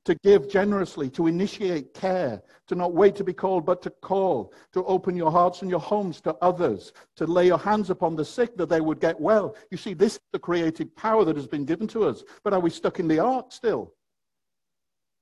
To 0.05 0.15
give 0.23 0.49
generously, 0.49 1.09
to 1.11 1.27
initiate 1.27 1.93
care, 1.93 2.41
to 2.67 2.75
not 2.75 2.93
wait 2.93 3.15
to 3.15 3.23
be 3.23 3.33
called, 3.33 3.65
but 3.65 3.81
to 3.83 3.89
call, 3.89 4.51
to 4.73 4.83
open 4.85 5.15
your 5.15 5.31
hearts 5.31 5.61
and 5.61 5.69
your 5.69 5.79
homes 5.79 6.19
to 6.21 6.35
others, 6.41 6.91
to 7.15 7.27
lay 7.27 7.45
your 7.45 7.59
hands 7.59 7.89
upon 7.89 8.15
the 8.15 8.25
sick 8.25 8.57
that 8.57 8.69
they 8.69 8.81
would 8.81 8.99
get 8.99 9.19
well. 9.19 9.55
You 9.69 9.77
see, 9.77 9.93
this 9.93 10.13
is 10.13 10.21
the 10.33 10.39
creative 10.39 10.95
power 10.95 11.23
that 11.25 11.35
has 11.35 11.47
been 11.47 11.65
given 11.65 11.87
to 11.89 12.03
us. 12.05 12.23
But 12.43 12.53
are 12.53 12.59
we 12.59 12.71
stuck 12.71 12.99
in 12.99 13.07
the 13.07 13.19
ark 13.19 13.51
still? 13.51 13.93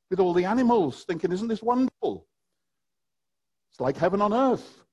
With 0.09 0.19
all 0.19 0.33
the 0.33 0.45
animals, 0.45 1.03
thinking, 1.03 1.31
isn't 1.31 1.49
this 1.49 1.61
wonderful? 1.61 2.25
It's 3.71 3.81
like 3.81 3.97
heaven 3.97 4.21
on 4.21 4.33
earth. 4.33 4.83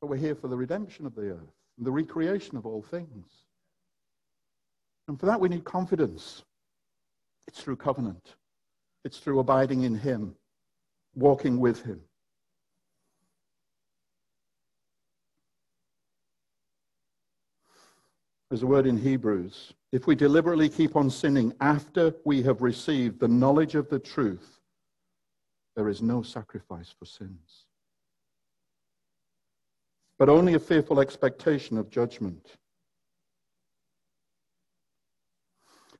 But 0.00 0.08
we're 0.08 0.16
here 0.16 0.34
for 0.34 0.48
the 0.48 0.56
redemption 0.56 1.06
of 1.06 1.14
the 1.14 1.30
earth, 1.30 1.54
and 1.76 1.86
the 1.86 1.90
recreation 1.92 2.56
of 2.56 2.66
all 2.66 2.82
things. 2.82 3.47
And 5.08 5.18
for 5.18 5.26
that, 5.26 5.40
we 5.40 5.48
need 5.48 5.64
confidence. 5.64 6.44
It's 7.46 7.62
through 7.62 7.76
covenant, 7.76 8.36
it's 9.04 9.18
through 9.18 9.38
abiding 9.38 9.82
in 9.82 9.94
Him, 9.94 10.34
walking 11.14 11.58
with 11.58 11.82
Him. 11.82 12.00
There's 18.50 18.62
a 18.62 18.66
word 18.66 18.86
in 18.86 18.96
Hebrews. 18.96 19.72
If 19.92 20.06
we 20.06 20.14
deliberately 20.14 20.68
keep 20.68 20.96
on 20.96 21.10
sinning 21.10 21.54
after 21.60 22.14
we 22.24 22.42
have 22.42 22.62
received 22.62 23.18
the 23.18 23.28
knowledge 23.28 23.74
of 23.74 23.88
the 23.88 23.98
truth, 23.98 24.58
there 25.74 25.88
is 25.88 26.02
no 26.02 26.22
sacrifice 26.22 26.94
for 26.98 27.06
sins, 27.06 27.64
but 30.18 30.28
only 30.28 30.54
a 30.54 30.58
fearful 30.58 31.00
expectation 31.00 31.78
of 31.78 31.90
judgment. 31.90 32.56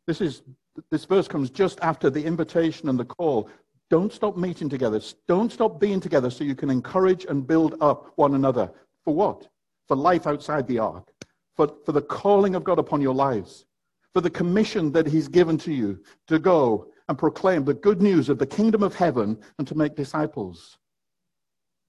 This, 0.09 0.23
is, 0.23 0.43
this 0.91 1.05
verse 1.05 1.29
comes 1.29 1.51
just 1.51 1.79
after 1.83 2.09
the 2.09 2.25
invitation 2.25 2.89
and 2.89 2.99
the 2.99 3.05
call. 3.05 3.51
Don't 3.91 4.11
stop 4.11 4.39
meeting 4.39 4.71
together. 4.71 5.03
Don't 5.29 5.53
stop 5.53 5.79
being 5.79 6.01
together 6.01 6.31
so 6.31 6.45
you 6.45 6.55
can 6.55 6.71
encourage 6.71 7.27
and 7.27 7.47
build 7.47 7.77
up 7.83 8.13
one 8.17 8.35
another. 8.35 8.71
For 9.05 9.15
what? 9.15 9.47
For 9.87 9.99
life 9.99 10.27
outside 10.27 10.67
the 10.67 10.79
ark. 10.79 11.13
For, 11.57 11.75
for 11.85 11.93
the 11.93 12.01
calling 12.01 12.55
of 12.55 12.65
God 12.65 12.79
upon 12.79 13.03
your 13.03 13.15
lives. 13.15 13.67
For 14.15 14.23
the 14.23 14.31
commission 14.31 14.93
that 14.93 15.07
He's 15.07 15.29
given 15.29 15.59
to 15.59 15.75
you 15.75 16.03
to 16.29 16.39
go 16.39 16.87
and 17.11 17.19
proclaim 17.19 17.67
the 17.67 17.75
good 17.75 18.01
news 18.01 18.31
of 18.31 18.39
the 18.39 18.47
kingdom 18.47 18.83
of 18.83 18.95
heaven 18.95 19.39
and 19.59 19.69
to 19.69 19.75
make 19.75 19.95
disciples. 19.95 20.79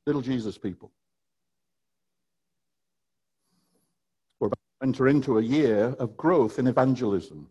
Little 0.06 0.22
Jesus 0.22 0.58
people. 0.58 0.92
We're 4.42 4.48
about 4.48 4.60
to 4.82 4.88
enter 4.88 5.08
into 5.08 5.38
a 5.38 5.42
year 5.42 5.96
of 6.00 6.18
growth 6.18 6.60
in 6.60 6.68
evangelism. 6.68 7.48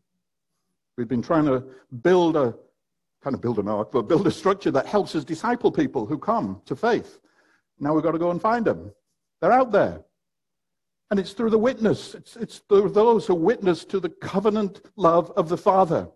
We've 0.98 1.06
been 1.08 1.22
trying 1.22 1.44
to 1.44 1.62
build 2.02 2.36
a 2.36 2.56
kind 3.22 3.32
of 3.32 3.40
build 3.40 3.60
an 3.60 3.68
ark, 3.68 3.90
but 3.92 4.08
build 4.08 4.26
a 4.26 4.32
structure 4.32 4.72
that 4.72 4.86
helps 4.86 5.14
us 5.14 5.24
disciple 5.24 5.70
people 5.70 6.04
who 6.04 6.18
come 6.18 6.60
to 6.66 6.74
faith. 6.74 7.20
Now 7.78 7.94
we've 7.94 8.02
got 8.02 8.12
to 8.12 8.18
go 8.18 8.32
and 8.32 8.42
find 8.42 8.64
them. 8.64 8.92
They're 9.40 9.52
out 9.52 9.70
there. 9.70 10.02
And 11.10 11.20
it's 11.20 11.32
through 11.32 11.50
the 11.50 11.58
witness. 11.58 12.14
It's, 12.14 12.36
it's 12.36 12.58
through 12.68 12.90
those 12.90 13.26
who 13.26 13.36
witness 13.36 13.84
to 13.86 14.00
the 14.00 14.08
covenant 14.08 14.80
love 14.96 15.30
of 15.36 15.48
the 15.48 15.56
Father 15.56 16.08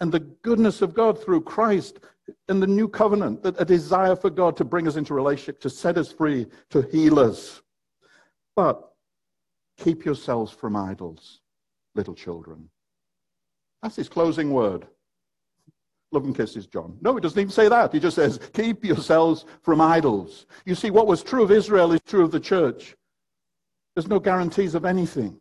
and 0.00 0.12
the 0.12 0.20
goodness 0.20 0.82
of 0.82 0.92
God 0.94 1.22
through 1.22 1.40
Christ 1.40 2.00
in 2.50 2.60
the 2.60 2.66
new 2.66 2.86
covenant, 2.86 3.42
that 3.42 3.58
a 3.58 3.64
desire 3.64 4.14
for 4.14 4.28
God 4.28 4.58
to 4.58 4.64
bring 4.64 4.86
us 4.86 4.96
into 4.96 5.14
relationship, 5.14 5.58
to 5.62 5.70
set 5.70 5.96
us 5.96 6.12
free, 6.12 6.46
to 6.68 6.82
heal 6.82 7.18
us. 7.18 7.62
But 8.54 8.92
keep 9.78 10.04
yourselves 10.04 10.52
from 10.52 10.76
idols, 10.76 11.40
little 11.94 12.14
children. 12.14 12.68
That's 13.82 13.96
his 13.96 14.08
closing 14.08 14.52
word. 14.52 14.86
Love 16.10 16.24
and 16.24 16.34
kisses, 16.34 16.66
John. 16.66 16.96
No, 17.00 17.14
he 17.14 17.20
doesn't 17.20 17.38
even 17.38 17.50
say 17.50 17.68
that. 17.68 17.92
He 17.92 18.00
just 18.00 18.16
says, 18.16 18.40
keep 18.54 18.84
yourselves 18.84 19.44
from 19.62 19.80
idols. 19.80 20.46
You 20.64 20.74
see, 20.74 20.90
what 20.90 21.06
was 21.06 21.22
true 21.22 21.42
of 21.42 21.50
Israel 21.50 21.92
is 21.92 22.00
true 22.06 22.24
of 22.24 22.30
the 22.30 22.40
church. 22.40 22.96
There's 23.94 24.08
no 24.08 24.18
guarantees 24.18 24.74
of 24.74 24.84
anything. 24.84 25.38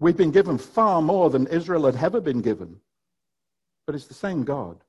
We've 0.00 0.16
been 0.16 0.32
given 0.32 0.58
far 0.58 1.00
more 1.00 1.30
than 1.30 1.46
Israel 1.46 1.86
had 1.86 2.02
ever 2.02 2.20
been 2.20 2.42
given. 2.42 2.80
But 3.86 3.94
it's 3.94 4.06
the 4.06 4.14
same 4.14 4.42
God. 4.42 4.82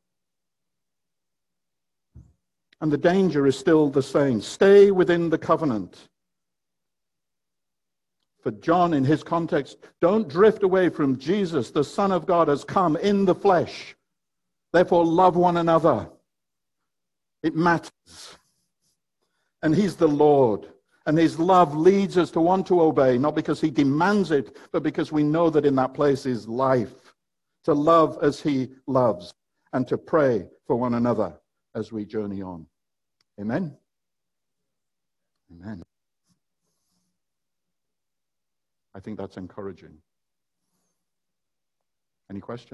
And 2.82 2.92
the 2.92 2.98
danger 2.98 3.48
is 3.48 3.58
still 3.58 3.90
the 3.90 4.04
same. 4.04 4.42
Stay 4.42 4.92
within 4.92 5.30
the 5.30 5.38
covenant 5.38 6.10
for 8.48 8.52
John 8.62 8.94
in 8.94 9.04
his 9.04 9.24
context, 9.24 9.76
don't 10.00 10.30
drift 10.30 10.64
away 10.64 10.88
from 10.88 11.20
Jesus. 11.20 11.70
The 11.70 11.84
Son 11.84 12.14
of 12.14 12.26
God 12.26 12.48
has 12.48 12.64
come 12.64 12.96
in 12.96 13.26
the 13.26 13.36
flesh. 13.36 13.94
Therefore, 14.72 15.04
love 15.04 15.36
one 15.36 15.58
another. 15.58 16.08
It 17.44 17.58
matters. 17.58 18.38
And 19.64 19.76
he's 19.76 19.98
the 19.98 20.08
Lord. 20.08 20.66
And 21.06 21.18
his 21.18 21.38
love 21.38 21.76
leads 21.76 22.18
us 22.18 22.32
to 22.32 22.40
want 22.40 22.66
to 22.68 22.80
obey, 22.80 23.18
not 23.18 23.36
because 23.36 23.60
he 23.60 23.70
demands 23.70 24.32
it, 24.32 24.56
but 24.72 24.82
because 24.82 25.12
we 25.12 25.24
know 25.24 25.50
that 25.50 25.66
in 25.66 25.76
that 25.76 25.94
place 25.94 26.26
is 26.26 26.48
life. 26.48 27.14
To 27.66 27.74
love 27.74 28.18
as 28.22 28.40
he 28.40 28.70
loves 28.88 29.34
and 29.74 29.86
to 29.90 29.98
pray 29.98 30.48
for 30.66 30.78
one 30.78 30.94
another 30.94 31.34
as 31.76 31.92
we 31.92 32.06
journey 32.06 32.42
on. 32.42 32.66
Amen. 33.42 33.76
Amen. 35.52 35.84
I 38.98 39.00
think 39.00 39.20
that's 39.20 39.38
encouraging. 39.38 40.00
Any 42.32 42.40
questions? 42.40 42.66